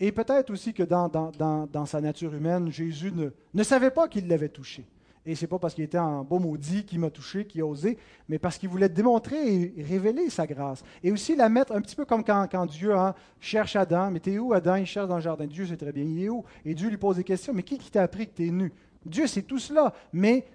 [0.00, 4.86] Et peut-être aussi que dans, sa nature humaine, Jésus ne, savait pas qu'il l'avait touché.
[5.28, 7.66] Et ce n'est pas parce qu'il était en beau maudit qu'il m'a touché, qu'il a
[7.66, 7.98] osé,
[8.30, 10.82] mais parce qu'il voulait démontrer et révéler sa grâce.
[11.04, 14.10] Et aussi la mettre un petit peu comme quand, Dieu hein, cherche Adam.
[14.10, 14.76] Mais t'es où, Adam?
[14.76, 15.46] Il cherche dans le jardin.
[15.46, 16.46] Dieu sait très bien, il est où?
[16.64, 17.52] Et Dieu lui pose des questions.
[17.52, 18.72] Mais qui, qui t'a appris que tu es nu?
[19.04, 20.46] Dieu sait tout cela, mais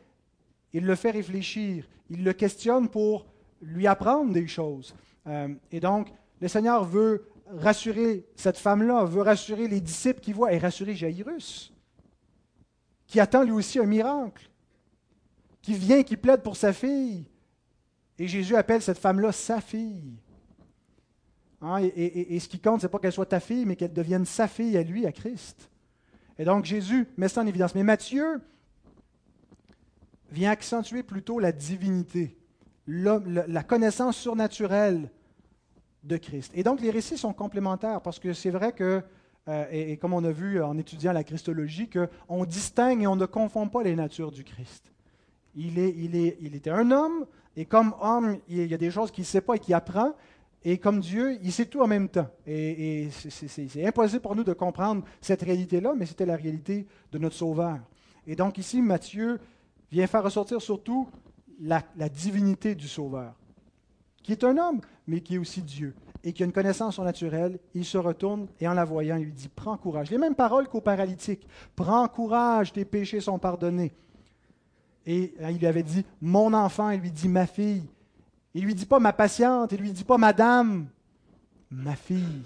[0.73, 1.87] il le fait réfléchir.
[2.09, 3.27] Il le questionne pour
[3.61, 4.95] lui apprendre des choses.
[5.27, 10.51] Euh, et donc, le Seigneur veut rassurer cette femme-là, veut rassurer les disciples qui voient
[10.51, 11.71] et rassurer Jairus,
[13.05, 14.49] qui attend lui aussi un miracle
[15.63, 17.25] qui vient, qui plaide pour sa fille.
[18.19, 20.13] Et Jésus appelle cette femme-là sa fille.
[21.61, 24.25] Hein, et, ce qui compte, ce n'est pas qu'elle soit ta fille, mais qu'elle devienne
[24.25, 25.69] sa fille à lui, à Christ.
[26.37, 27.73] Et donc Jésus met ça en évidence.
[27.73, 28.41] Mais Matthieu
[30.29, 32.37] vient accentuer plutôt la divinité,
[32.85, 35.09] la connaissance surnaturelle
[36.03, 36.51] de Christ.
[36.55, 39.01] Et donc les récits sont complémentaires parce que c'est vrai que,
[39.47, 43.25] euh, et, comme on a vu en étudiant la Christologie, qu'on distingue et on ne
[43.25, 44.92] confond pas les natures du Christ.
[45.55, 48.91] Il, est, il, est, il était un homme, et comme homme, il y a des
[48.91, 50.13] choses qu'il ne sait pas et qu'il apprend.
[50.65, 52.27] Et comme Dieu, il sait tout en même temps.
[52.47, 57.35] Et, c'est impossible pour nous de comprendre cette réalité-là, mais c'était la réalité de notre
[57.35, 57.79] Sauveur.
[58.25, 59.39] Et donc ici, Matthieu
[59.91, 61.09] vient faire ressortir surtout
[61.59, 63.33] la, divinité du Sauveur,
[64.23, 67.59] qui est un homme, mais qui est aussi Dieu, et qui a une connaissance surnaturelle.
[67.75, 70.09] Il se retourne et en la voyant, il lui dit, prends courage.
[70.09, 71.45] Les mêmes paroles qu'au paralytique.
[71.75, 73.91] Prends courage, tes péchés sont pardonnés.
[75.05, 77.83] Et hein, il lui avait dit mon enfant, il lui dit ma fille.
[78.53, 80.87] Il lui dit pas ma patiente, il lui dit pas madame,
[81.71, 82.43] ma fille.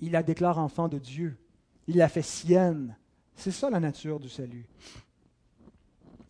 [0.00, 1.36] Il la déclare enfant de Dieu.
[1.86, 2.96] Il la fait sienne.
[3.34, 4.66] C'est ça la nature du salut.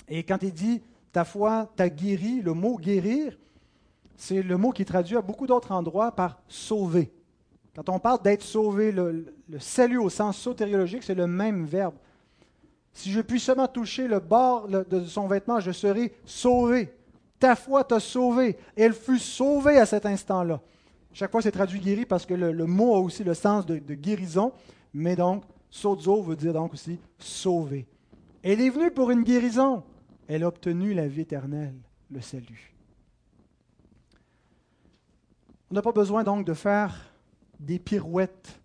[0.09, 2.41] Et quand il dit Ta foi t'a guéri.
[2.41, 3.38] Le mot guérir,
[4.17, 7.12] c'est le mot qui traduit à beaucoup d'autres endroits par sauver.
[7.75, 9.27] Quand on parle d'être sauvé, le,
[9.59, 11.95] salut au sens sotériologique, c'est le même verbe.
[12.92, 16.92] Si je puis seulement toucher le bord de son vêtement, je serai sauvé.
[17.38, 18.57] Ta foi t'a sauvé.
[18.76, 20.61] Et elle fut sauvée à cet instant-là.
[21.12, 24.52] Chaque fois, c'est traduit guéri parce que le, mot a aussi le sens de, guérison.
[24.94, 27.87] Mais donc, sozo veut dire donc aussi sauvé.
[28.42, 29.83] Elle est venue pour une guérison.
[30.28, 31.74] Elle a obtenu la vie éternelle,
[32.11, 32.72] le salut.
[35.70, 36.94] On n'a pas besoin donc de faire
[37.59, 38.61] des pirouettes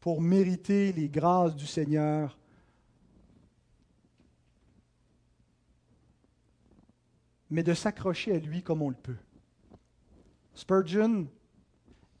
[0.00, 2.36] pour mériter les grâces du Seigneur.
[7.50, 9.16] Mais de s'accrocher à lui comme on le peut.
[10.54, 11.26] Spurgeon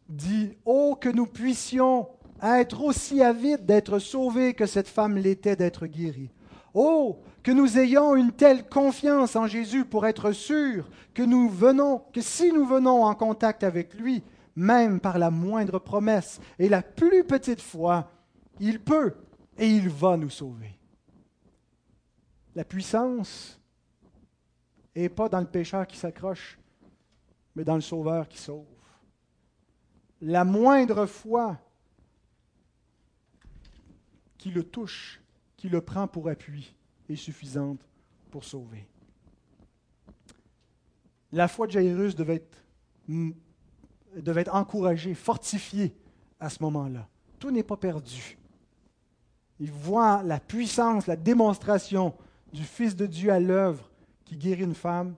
[0.08, 2.08] dit Oh, que nous puissions
[2.42, 6.30] être aussi avides d'être sauvés que cette femme l'était d'être guérie.
[6.74, 12.02] Oh, que nous ayons une telle confiance en Jésus pour être sûrs que nous venons,
[12.12, 14.22] que si nous venons en contact avec lui,
[14.56, 18.10] même par la moindre promesse et la plus petite foi,
[18.58, 19.14] il peut
[19.58, 20.78] et il va nous sauver.
[22.54, 23.59] La puissance
[24.94, 26.58] n'est pas dans le pécheur qui s'accroche,
[27.54, 28.66] mais dans le sauveur qui sauve.
[30.20, 31.58] La moindre foi
[34.36, 35.20] qui le touche,
[35.56, 36.74] qui le prend pour appui,
[37.08, 37.80] est suffisante
[38.30, 38.86] pour sauver.
[41.32, 42.64] La foi de Jairus devait être
[44.16, 45.94] devait être encouragé, fortifié
[46.38, 47.08] à ce moment-là.
[47.38, 48.38] Tout n'est pas perdu.
[49.58, 52.14] Il voit la puissance, la démonstration
[52.52, 53.89] du Fils de Dieu à l'œuvre
[54.30, 55.16] qui guérit une femme.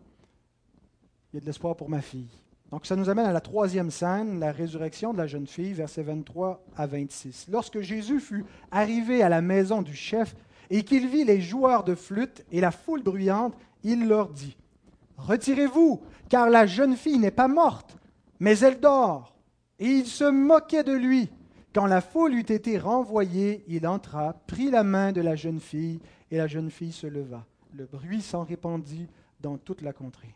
[1.33, 2.31] Il y a de l'espoir pour ma fille.
[2.71, 6.03] Donc ça nous amène à la troisième scène, la résurrection de la jeune fille, versets
[6.03, 7.49] 23 à 26.
[7.51, 10.35] Lorsque Jésus fut arrivé à la maison du chef
[10.71, 14.57] et qu'il vit les joueurs de flûte et la foule bruyante, il leur dit,
[15.19, 17.99] Retirez-vous, car la jeune fille n'est pas morte,
[18.41, 19.37] mais elle dort.
[19.79, 21.29] Et il se moquait de lui.
[21.75, 26.01] Quand la foule eut été renvoyée, il entra, prit la main de la jeune fille,
[26.31, 27.45] et la jeune fille se leva.
[27.73, 29.09] Le bruit s'en répandit
[29.41, 30.35] dans toute la contrée.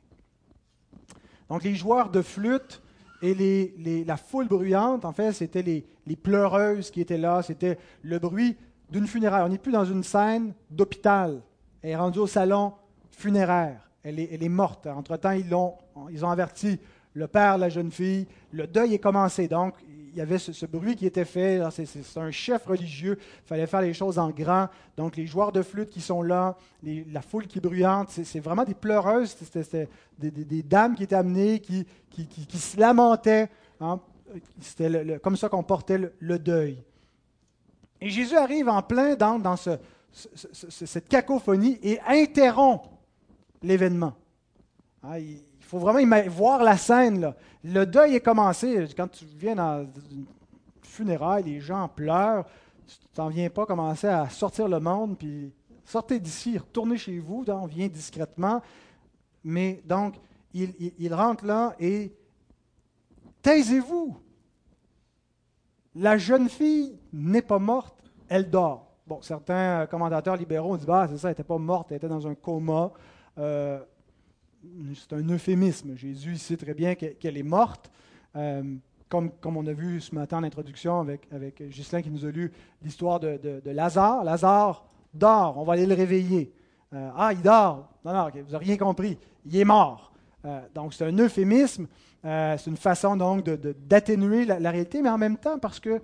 [1.49, 2.83] Donc les joueurs de flûte
[3.23, 8.57] et la foule bruyante, en fait, c'était les, pleureuses qui étaient là, c'était le bruit
[8.91, 9.45] d'une funéraire.
[9.47, 11.41] On n'est plus dans une scène d'hôpital.
[11.83, 12.75] Elle est rendue au salon
[13.11, 13.89] funéraire.
[14.03, 14.87] Elle est, morte.
[14.87, 15.75] Entre-temps, ils, ont,
[16.11, 16.79] ils averti
[17.15, 18.29] le père la jeune fille.
[18.53, 19.49] Le deuil est commencé.
[19.49, 19.75] Donc,
[20.19, 21.61] y avait ce, bruit qui était fait.
[21.71, 23.19] C'est un chef religieux.
[23.19, 24.69] Il fallait faire les choses en grand.
[24.97, 28.75] Donc, les joueurs de flûte qui sont là, la foule qui bruyante, c'est vraiment des
[28.75, 29.37] pleureuses.
[29.53, 33.49] C'était des, dames qui étaient amenées, qui, qui, se lamentaient.
[33.81, 34.01] Hein.
[34.61, 36.83] C'était comme ça qu'on portait le, deuil.
[38.01, 42.85] Et Jésus arrive en plein dans, dans cette cacophonie et interrompt
[43.63, 44.15] l'événement.
[45.19, 47.35] Il faut vraiment voir la scène.
[47.65, 48.87] Le deuil est commencé.
[48.97, 50.27] Quand tu viens dans une
[50.83, 52.45] funéraille, les gens pleurent.
[52.87, 55.53] Tu t'en viens pas commencer à sortir le monde, puis
[55.85, 58.63] sortez d'ici, retournez chez vous, donc vient discrètement.
[59.43, 60.15] Mais donc,
[60.55, 62.13] il, il rentre là et
[63.43, 64.17] taisez-vous.
[65.97, 67.97] La jeune fille n'est pas morte,
[68.29, 68.87] elle dort.
[69.07, 72.27] Bon, certains commentateurs libéraux disent bah, c'est ça, elle n'était pas morte, elle était dans
[72.27, 72.93] un coma.
[73.39, 73.81] Euh,
[74.95, 75.97] c'est un euphémisme.
[75.97, 77.91] Jésus sait très bien qu'elle est morte.
[78.37, 78.63] Euh,
[79.09, 82.53] comme, on a vu ce matin en introduction avec, avec Ghislain qui nous a lu
[82.83, 84.25] l'histoire de, Lazare.
[84.25, 86.53] Lazare dort, on va aller le réveiller.
[86.93, 87.89] Euh, ah, il dort.
[88.05, 89.17] Non, non, vous n'avez rien compris.
[89.45, 90.13] Il est mort.
[90.45, 91.87] Euh, donc c'est un euphémisme.
[92.23, 96.01] c'est une façon donc d'atténuer la, la, réalité, mais en même temps parce que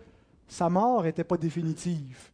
[0.46, 2.30] sa mort n'était pas définitive.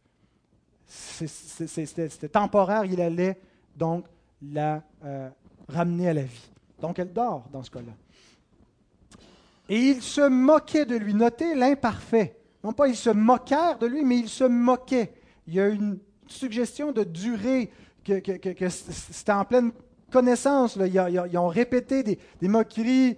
[0.85, 3.39] C'était temporaire, il allait
[3.75, 4.05] donc
[4.41, 4.83] la
[5.69, 6.49] ramenée à la vie.
[6.81, 7.93] Donc elle dort dans ce cas-là.
[9.69, 11.13] Et ils se moquaient de lui.
[11.13, 12.35] Notez l'imparfait.
[12.63, 15.13] Non pas ils se moquèrent de lui, mais ils se moquaient.
[15.47, 17.71] Il y a une suggestion de durée,
[18.03, 19.71] que, c'était en pleine
[20.11, 20.77] connaissance.
[20.77, 23.17] Ils, ont répété des, moqueries.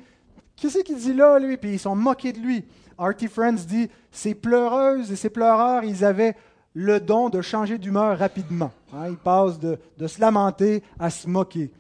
[0.55, 1.57] Qu'est-ce qu'il dit là, lui?
[1.57, 2.65] Puis ils sont moqués de lui.
[2.97, 6.36] Artie Friends dit, ces pleureuses et ces pleureurs, ils avaient
[6.73, 8.71] le don de changer d'humeur rapidement.
[8.93, 11.71] Hein, ils passent de, de se lamenter à se moquer.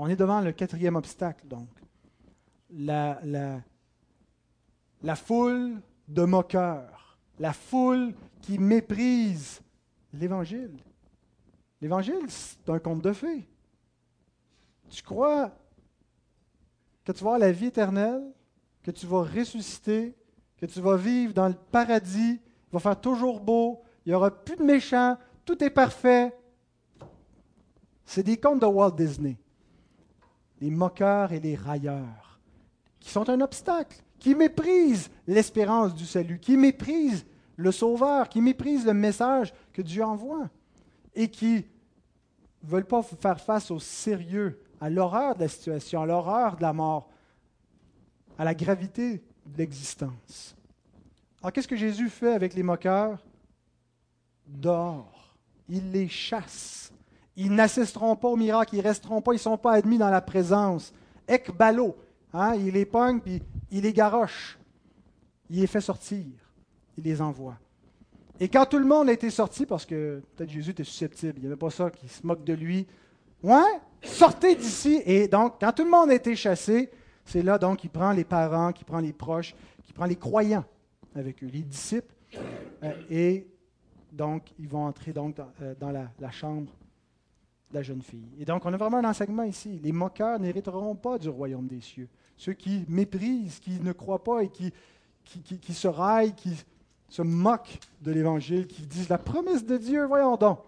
[0.00, 1.68] On est devant le quatrième obstacle, donc.
[2.70, 3.20] La,
[5.16, 9.60] foule de moqueurs, la foule qui méprise
[10.12, 10.78] l'Évangile.
[11.80, 13.48] L'Évangile, c'est un conte de fées.
[14.88, 15.50] Tu crois
[17.04, 18.22] que tu vas avoir la vie éternelle,
[18.84, 20.14] que tu vas ressusciter,
[20.58, 24.30] que tu vas vivre dans le paradis, il va faire toujours beau, il n'y aura
[24.30, 26.32] plus de méchants, tout est parfait.
[28.04, 29.36] C'est des contes de Walt Disney.
[30.60, 32.40] Les moqueurs et les railleurs,
[33.00, 37.24] qui sont un obstacle, qui méprisent l'espérance du salut, qui méprisent
[37.56, 40.48] le Sauveur, qui méprisent le message que Dieu envoie
[41.14, 41.66] et qui
[42.62, 46.62] ne veulent pas faire face au sérieux, à l'horreur de la situation, à l'horreur de
[46.62, 47.10] la mort,
[48.38, 50.54] à la gravité de l'existence.
[51.40, 53.24] Alors qu'est-ce que Jésus fait avec les moqueurs?
[54.46, 55.36] Dehors.
[55.68, 56.92] Il les chasse.
[57.40, 60.10] Ils n'assisteront pas au miracle, ils ne resteront pas, ils ne sont pas admis dans
[60.10, 60.92] la présence.
[61.28, 61.96] Ekbalo,
[62.32, 64.58] hein, il les pogne, puis il les garoche.
[65.48, 66.26] Il les fait sortir.
[66.96, 67.56] Il les envoie.
[68.40, 71.40] Et quand tout le monde a été sorti, parce que peut-être Jésus était susceptible, il
[71.42, 72.88] n'y avait pas ça qui se moque de lui.
[73.44, 75.00] Ouais, sortez d'ici.
[75.06, 76.90] Et donc, quand tout le monde a été chassé,
[77.24, 80.64] c'est là donc qu'il prend les parents, qu'il prend les proches, qu'il prend les croyants
[81.14, 82.12] avec eux, les disciples.
[82.82, 83.46] Euh, et
[84.10, 86.72] donc, ils vont entrer donc dans, euh, la, chambre
[87.72, 88.28] la jeune fille.
[88.38, 89.80] Et donc, on a vraiment un enseignement ici.
[89.82, 92.08] Les moqueurs n'hériteront pas du royaume des cieux.
[92.36, 94.72] Ceux qui méprisent, qui ne croient pas et qui,
[95.24, 96.64] qui, qui, se raillent, qui
[97.08, 100.60] se moquent de l'Évangile, qui disent la promesse de Dieu, voyons donc.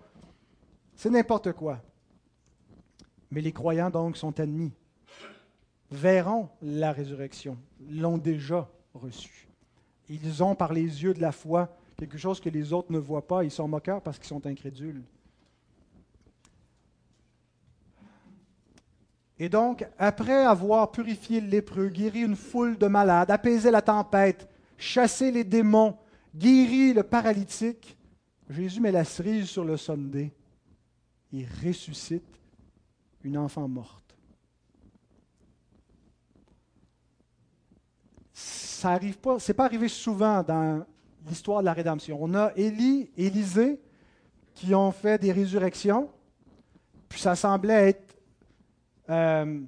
[0.95, 1.81] C'est n'importe quoi.
[3.31, 4.73] Mais les croyants, donc, sont ennemis,
[5.91, 7.57] verront la résurrection,
[7.89, 9.49] l'ont déjà reçue.
[10.09, 13.27] Ils ont, par les yeux de la foi, quelque chose que les autres ne voient
[13.27, 13.45] pas.
[13.45, 15.03] Ils sont moqueurs parce qu'ils sont incrédules.
[19.43, 24.47] Et donc, après avoir purifié le lépreux, guéri une foule de malades, apaisé la tempête,
[24.77, 25.97] chassé les démons,
[26.37, 27.97] guéri le paralytique,
[28.51, 30.31] Jésus met la cerise sur le sondé
[31.33, 32.39] et ressuscite
[33.25, 34.15] une enfant morte.
[38.35, 40.85] Ça arrive pas, c'est pas arrivé souvent dans
[41.27, 42.19] l'histoire de la rédemption.
[42.21, 43.81] On a Élie, Élisée
[44.53, 46.11] qui ont fait des résurrections,
[47.09, 48.10] puis ça semblait être
[49.11, 49.61] euh,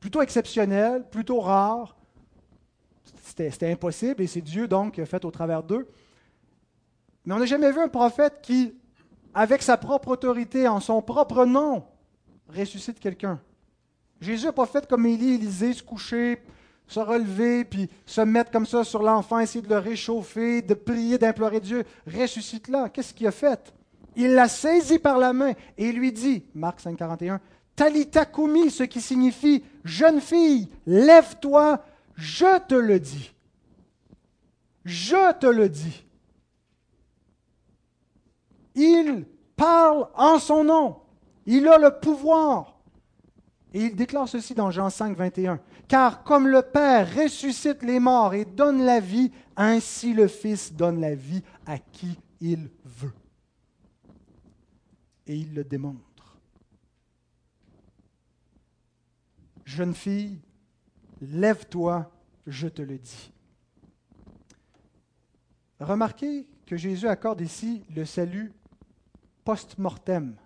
[0.00, 1.96] plutôt exceptionnel, plutôt rare.
[3.22, 5.88] C'était impossible et c'est Dieu donc qui a fait au travers d'eux.
[7.24, 8.74] Mais on n'a jamais vu un prophète qui,
[9.34, 11.84] avec sa propre autorité, en son propre nom,
[12.48, 13.40] ressuscite quelqu'un.
[14.20, 16.42] Jésus n'a pas fait comme Élie, Élisée, se coucher,
[16.86, 21.18] se relever, puis se mettre comme ça sur l'enfant, essayer de le réchauffer, de prier,
[21.18, 21.84] d'implorer Dieu.
[22.06, 22.88] Ressuscite-la.
[22.88, 23.72] Qu'est-ce qu'il a fait?
[24.16, 27.40] Il l'a saisi par la main et lui dit, Marc 5, 41,
[27.78, 31.80] Talita Kumi, ce qui signifie Jeune fille, lève-toi,
[32.16, 33.32] je te le dis.
[34.84, 36.04] Je te le dis.
[38.74, 39.24] Il
[39.54, 40.96] parle en son nom.
[41.46, 42.80] Il a le pouvoir.
[43.72, 45.60] Et il déclare ceci dans Jean 5, 21.
[45.86, 51.00] Car comme le Père ressuscite les morts et donne la vie, ainsi le Fils donne
[51.00, 53.14] la vie à qui il veut.
[55.28, 56.07] Et il le démontre.
[59.68, 60.40] Jeune fille,
[61.20, 62.10] lève-toi,
[62.46, 63.30] je te le dis.
[65.78, 68.50] Remarquez que Jésus accorde ici le salut
[69.44, 70.36] post-mortem.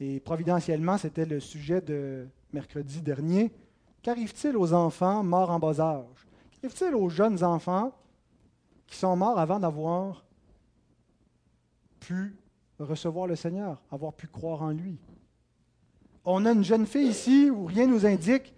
[0.00, 3.52] Et providentiellement, c'était le sujet de mercredi dernier.
[4.02, 6.26] Qu'arrive-t-il aux enfants morts en bas âge?
[6.50, 7.96] Qu'arrive-t-il aux jeunes enfants
[8.84, 10.24] qui sont morts avant d'avoir
[12.00, 12.34] pu
[12.80, 14.98] recevoir le Seigneur, avoir pu croire en lui?
[16.24, 18.54] On a une jeune fille ici où rien nous indique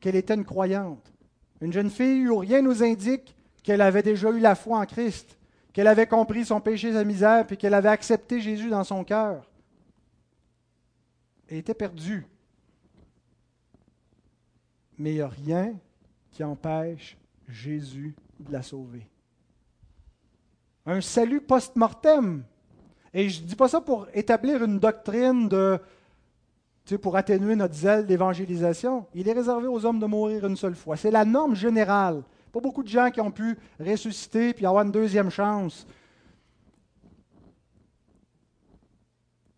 [0.00, 1.12] qu'elle était une croyante.
[1.60, 5.38] Une jeune fille où rien nous indique qu'elle avait déjà eu la foi en Christ,
[5.72, 9.48] qu'elle avait compris son péché, sa misère, puis qu'elle avait accepté Jésus dans son cœur.
[11.48, 12.26] Elle était perdue.
[14.98, 15.74] Mais il n'y a rien
[16.30, 17.16] qui empêche
[17.48, 19.06] Jésus de la sauver.
[20.86, 22.44] Un salut post-mortem.
[23.14, 25.78] Et je ne dis pas ça pour établir une doctrine de
[27.00, 30.96] pour atténuer notre zèle d'évangélisation, il est réservé aux hommes de mourir une seule fois.
[30.96, 32.22] C'est la norme générale.
[32.52, 35.86] Pas beaucoup de gens qui ont pu ressusciter puis avoir une deuxième chance.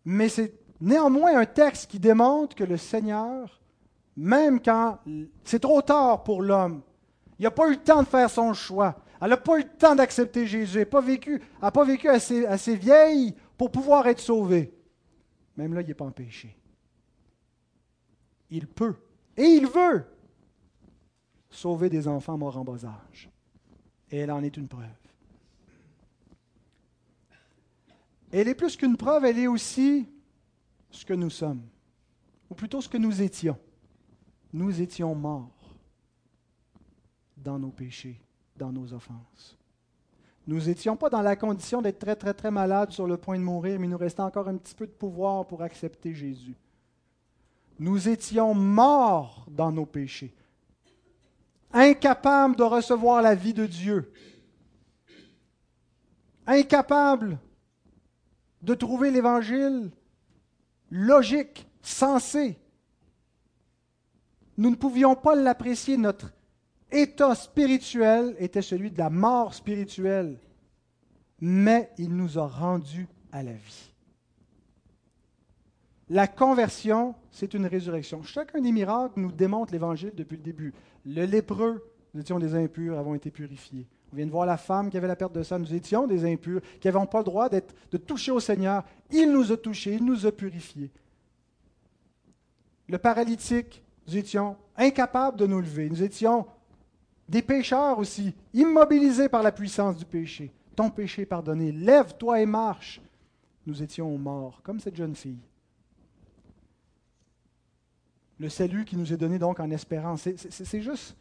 [0.05, 3.59] Mais c'est néanmoins un texte qui démontre que le Seigneur,
[4.15, 4.99] même quand
[5.43, 6.81] c'est trop tard pour l'homme,
[7.39, 8.95] il n'a pas eu le temps de faire son choix.
[9.19, 10.77] Elle n'a pas eu le temps d'accepter Jésus.
[10.77, 14.71] Elle n'a pas vécu, pas vécu assez, assez vieille pour pouvoir être sauvée.
[15.57, 16.55] Même là, il n'est pas en péché
[18.49, 18.95] il peut
[19.37, 20.05] et il veut
[21.49, 23.29] sauver des enfants morts en bas âge.
[24.11, 24.85] Et elle en est une preuve.
[28.31, 30.07] Elle est plus qu'une preuve, elle est aussi
[30.91, 31.61] ce que nous sommes,
[32.49, 33.57] ou plutôt ce que nous étions.
[34.51, 35.75] Nous étions morts
[37.37, 38.19] dans nos péchés,
[38.55, 39.57] dans nos offenses.
[40.47, 43.43] Nous n'étions pas dans la condition d'être très, très, très malades sur le point de
[43.43, 46.55] mourir, mais il nous restait encore un petit peu de pouvoir pour accepter Jésus.
[47.79, 50.33] Nous étions morts dans nos péchés,
[51.71, 54.11] incapables de recevoir la vie de Dieu,
[56.47, 57.37] incapables
[58.61, 59.91] de trouver l'Évangile
[60.89, 62.57] logique, sensé.
[64.57, 65.97] Nous ne pouvions pas l'apprécier.
[65.97, 66.31] Notre
[66.91, 70.39] état spirituel était celui de la mort spirituelle.
[71.41, 73.94] Mais il nous a rendus à la vie.
[76.09, 78.21] La conversion, c'est une résurrection.
[78.21, 80.73] Chacun des miracles nous démontre l'Évangile depuis le début.
[81.05, 81.83] Le lépreux,
[82.13, 83.87] nous étions des impurs, avons été purifiés.
[84.13, 85.57] On vient de voir la femme qui avait la perte de sang.
[85.59, 88.83] Nous étions des impurs, qui n'avions pas le droit de toucher au Seigneur.
[89.11, 90.91] Il nous a touchés, il nous a purifiés.
[92.87, 95.89] Le paralytique, nous étions incapables de nous lever.
[95.89, 96.45] Nous étions
[97.27, 100.53] des pécheurs aussi, immobilisés par la puissance du péché.
[100.75, 101.71] Ton péché est pardonné.
[101.71, 103.01] Lève-toi et marche.
[103.65, 105.39] Nous étions morts, comme cette jeune fille.
[108.39, 111.15] Le salut qui nous est donné donc en espérance, c'est juste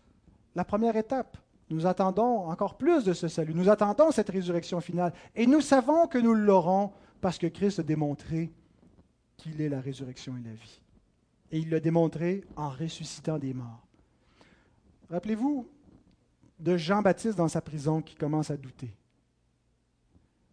[0.54, 1.36] la première étape.
[1.70, 3.54] Nous attendons encore plus de ce salut.
[3.54, 5.12] Nous attendons cette résurrection finale.
[5.34, 8.50] Et nous savons que nous l'aurons parce que Christ a démontré
[9.36, 10.80] qu'il est la résurrection et la vie.
[11.50, 13.86] Et il l'a démontré en ressuscitant des morts.
[15.10, 15.66] Rappelez-vous
[16.58, 18.94] de Jean-Baptiste dans sa prison qui commence à douter.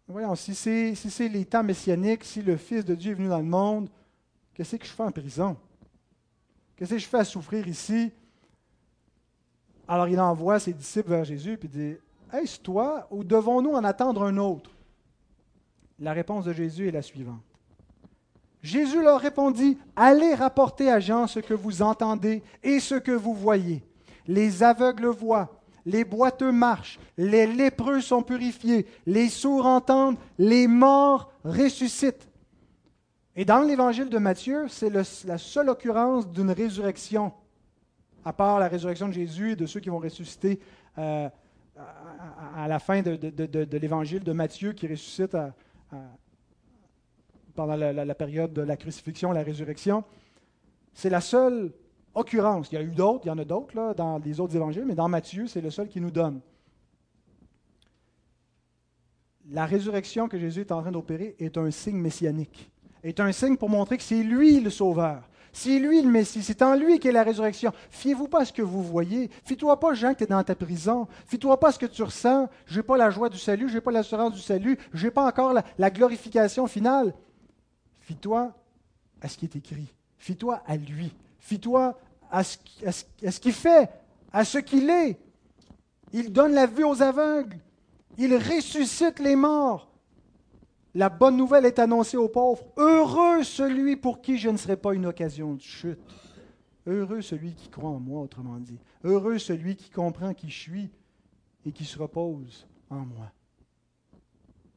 [0.08, 3.44] Voyons, si c'est si les temps si le Fils de Dieu est venu dans le
[3.44, 3.88] monde,
[4.54, 5.56] qu'est-ce que je fais en prison?
[6.82, 8.10] Qu'est-ce que je fais à souffrir ici?
[9.86, 11.94] Alors il envoie ses disciples vers Jésus et dit
[12.32, 14.72] Est-ce toi ou devons-nous en attendre un autre
[16.00, 17.44] La réponse de Jésus est la suivante.
[18.64, 23.34] Jésus leur répondit Allez rapporter à Jean ce que vous entendez et ce que vous
[23.34, 23.84] voyez.
[24.26, 31.30] Les aveugles voient, les boiteux marchent, les lépreux sont purifiés, les sourds entendent, les morts
[31.44, 32.28] ressuscitent.
[33.34, 37.32] Et dans l'évangile de Matthieu, c'est la seule occurrence d'une résurrection
[38.24, 40.60] à part la résurrection de Jésus et de ceux qui vont ressusciter
[40.98, 41.28] euh,
[42.56, 43.18] à, la fin de,
[43.76, 45.36] l'évangile de Matthieu, qui ressuscite
[47.54, 50.04] pendant la, période de la crucifixion, la résurrection.
[50.92, 51.72] C'est la seule
[52.14, 52.70] occurrence.
[52.70, 54.94] Il y a eu d'autres, il y en a d'autres dans les autres évangiles, mais
[54.94, 56.40] dans Matthieu, c'est le seul qui nous donne.
[59.50, 62.70] La résurrection que Jésus est en train d'opérer est un signe messianique,
[63.02, 65.22] est un signe pour montrer que c'est lui le Sauveur.
[65.52, 67.72] C'est lui le Messie, c'est en lui qu'est la résurrection.
[67.90, 69.30] Fiez-vous pas à ce que vous voyez.
[69.44, 71.06] Fie-toi pas, Jean, que tu es dans ta prison.
[71.26, 72.48] Fie-toi pas à ce que tu ressens.
[72.64, 75.10] Je n'ai pas la joie du salut, je n'ai pas l'assurance du salut, je n'ai
[75.10, 77.12] pas encore la, glorification finale.
[78.00, 78.52] Fie-toi
[79.20, 79.92] à ce qui est écrit.
[80.16, 81.12] Fie-toi à lui.
[81.38, 81.98] Fie-toi
[82.30, 83.90] à ce, à ce qu'il fait,
[84.32, 85.18] à ce qu'il est.
[86.14, 87.58] Il donne la vue aux aveugles.
[88.16, 89.91] Il ressuscite les morts.
[90.94, 92.64] La bonne nouvelle est annoncée aux pauvres.
[92.76, 95.98] Heureux celui pour qui je ne serai pas une occasion de chute.
[96.86, 98.78] Heureux celui qui croit en moi, autrement dit.
[99.04, 100.90] Heureux celui qui comprend qui je suis
[101.64, 103.32] et qui se repose en moi.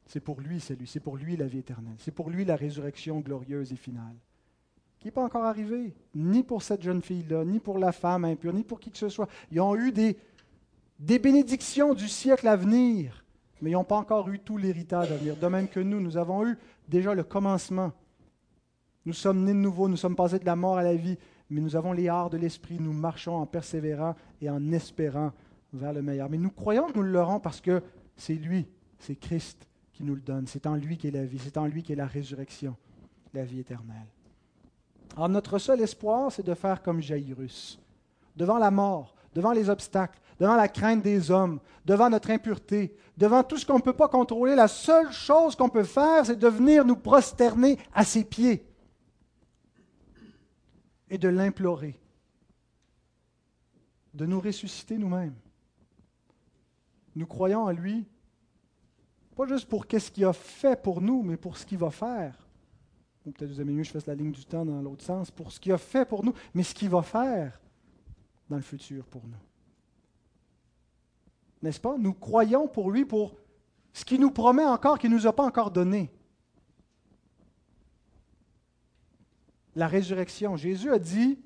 [0.05, 1.95] C'est pour lui, c'est lui, c'est pour lui la vie éternelle.
[1.97, 4.15] C'est pour lui la résurrection glorieuse et finale.
[4.99, 8.53] Qui n'est pas encore arrivé, ni pour cette jeune fille-là, ni pour la femme impure,
[8.53, 9.27] ni pour qui que ce soit.
[9.51, 10.17] Ils ont eu des,
[10.99, 13.24] des bénédictions du siècle à venir
[13.61, 15.37] mais ils n'ont pas encore eu tout l'héritage à venir.
[15.37, 17.91] De même que nous, nous avons eu déjà le commencement.
[19.05, 21.17] Nous sommes nés de nouveau, nous sommes passés de la mort à la vie,
[21.49, 25.31] mais nous avons les arts de l'esprit, nous marchons en persévérant et en espérant
[25.73, 26.29] vers le meilleur.
[26.29, 27.83] Mais nous croyons que nous l'aurons parce que
[28.17, 30.47] c'est lui, c'est Christ qui nous le donne.
[30.47, 32.75] C'est en lui qu'est la vie, c'est en lui qu'est la résurrection,
[33.33, 34.07] la vie éternelle.
[35.15, 37.79] Alors notre seul espoir, c'est de faire comme Jairus.
[38.35, 43.43] Devant la mort, devant les obstacles, devant la crainte des hommes, devant notre impureté, devant
[43.43, 46.47] tout ce qu'on ne peut pas contrôler, la seule chose qu'on peut faire, c'est de
[46.47, 48.65] venir nous prosterner à ses pieds
[51.09, 51.99] et de l'implorer,
[54.13, 55.35] de nous ressusciter nous-mêmes.
[57.15, 58.05] Nous croyons en lui,
[59.35, 62.47] pas juste pour qu'est-ce qu'il a fait pour nous, mais pour ce qu'il va faire.
[63.25, 65.51] Peut-être vous aimez mieux que je fasse la ligne du temps dans l'autre sens, pour
[65.51, 67.59] ce qu'il a fait pour nous, mais ce qu'il va faire
[68.49, 69.37] dans le futur pour nous
[71.65, 71.97] n'est-ce pas?
[71.97, 73.35] Nous croyons pour lui, pour
[73.91, 76.11] ce qu'il nous promet encore, qu'il ne nous a pas encore donné.
[79.75, 80.55] La résurrection.
[80.55, 81.37] Jésus a dit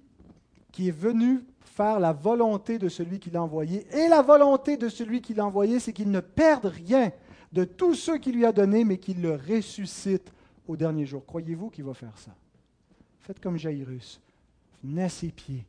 [0.71, 3.87] qu'il est venu faire la volonté de celui qui l'a envoyé.
[3.95, 7.11] Et la volonté de celui qui l'a envoyé, c'est qu'il ne perde rien
[7.51, 10.31] de tout ce qu'il lui a donné, mais qu'il le ressuscite
[10.67, 11.25] au dernier jour.
[11.25, 12.35] Croyez-vous qu'il va faire ça?
[13.21, 14.21] Faites comme Jairus.
[14.83, 15.65] Venez à ses pieds.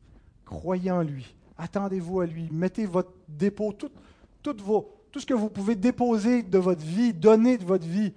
[0.51, 1.33] Croyez en lui.
[1.57, 2.49] Attendez-vous à lui.
[2.51, 7.57] Mettez votre dépôt, tout, vos, tout ce que vous pouvez déposer de votre vie, donner
[7.57, 8.13] de votre vie,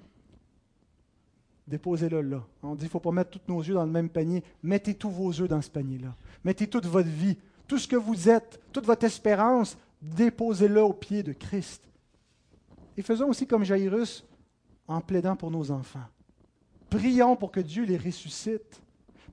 [1.68, 2.44] déposez-le là.
[2.64, 4.44] On dit qu'il ne faut pas mettre tous nos yeux dans le même panier.
[4.64, 6.16] Mettez tous vos œufs dans ce panier-là.
[6.44, 11.22] Mettez toute votre vie, tout ce que vous êtes, toute votre espérance, déposez-le au pied
[11.22, 11.88] de Christ.
[12.98, 14.26] Et faisons aussi comme Jairus
[14.88, 16.08] en plaidant pour nos enfants.
[16.90, 18.83] Prions pour que Dieu les ressuscite.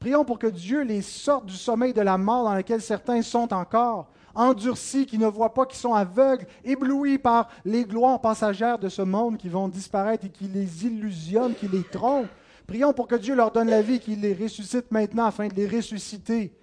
[0.00, 3.52] Prions pour que Dieu les sorte du sommeil de la mort dans lequel certains sont
[3.52, 8.88] encore, endurcis, qui ne voient pas, qui sont aveugles, éblouis par les gloires passagères de
[8.88, 12.30] ce monde qui vont disparaître et qui les illusionnent, qui les trompent.
[12.66, 15.68] Prions pour que Dieu leur donne la vie, qu'il les ressuscite maintenant afin de les
[15.68, 16.56] ressusciter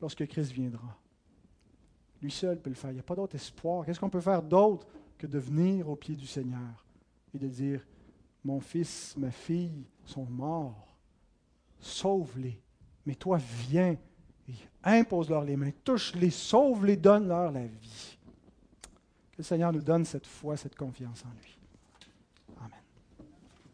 [0.00, 0.96] lorsque Christ viendra.
[2.22, 2.92] Lui seul peut le faire.
[2.92, 3.84] Il n'y a pas d'autre espoir.
[3.84, 4.86] Qu'est-ce qu'on peut faire d'autre
[5.18, 6.86] que de venir au pied du Seigneur
[7.34, 7.84] et de dire,
[8.42, 10.93] mon fils, ma fille sont morts
[11.84, 12.60] sauve-les.
[13.06, 13.96] Mais toi, viens
[14.48, 18.18] et impose-leur les mains, touche-les, sauve-les, donne-leur la vie.
[19.32, 21.58] Que le Seigneur nous donne cette foi, cette confiance en lui.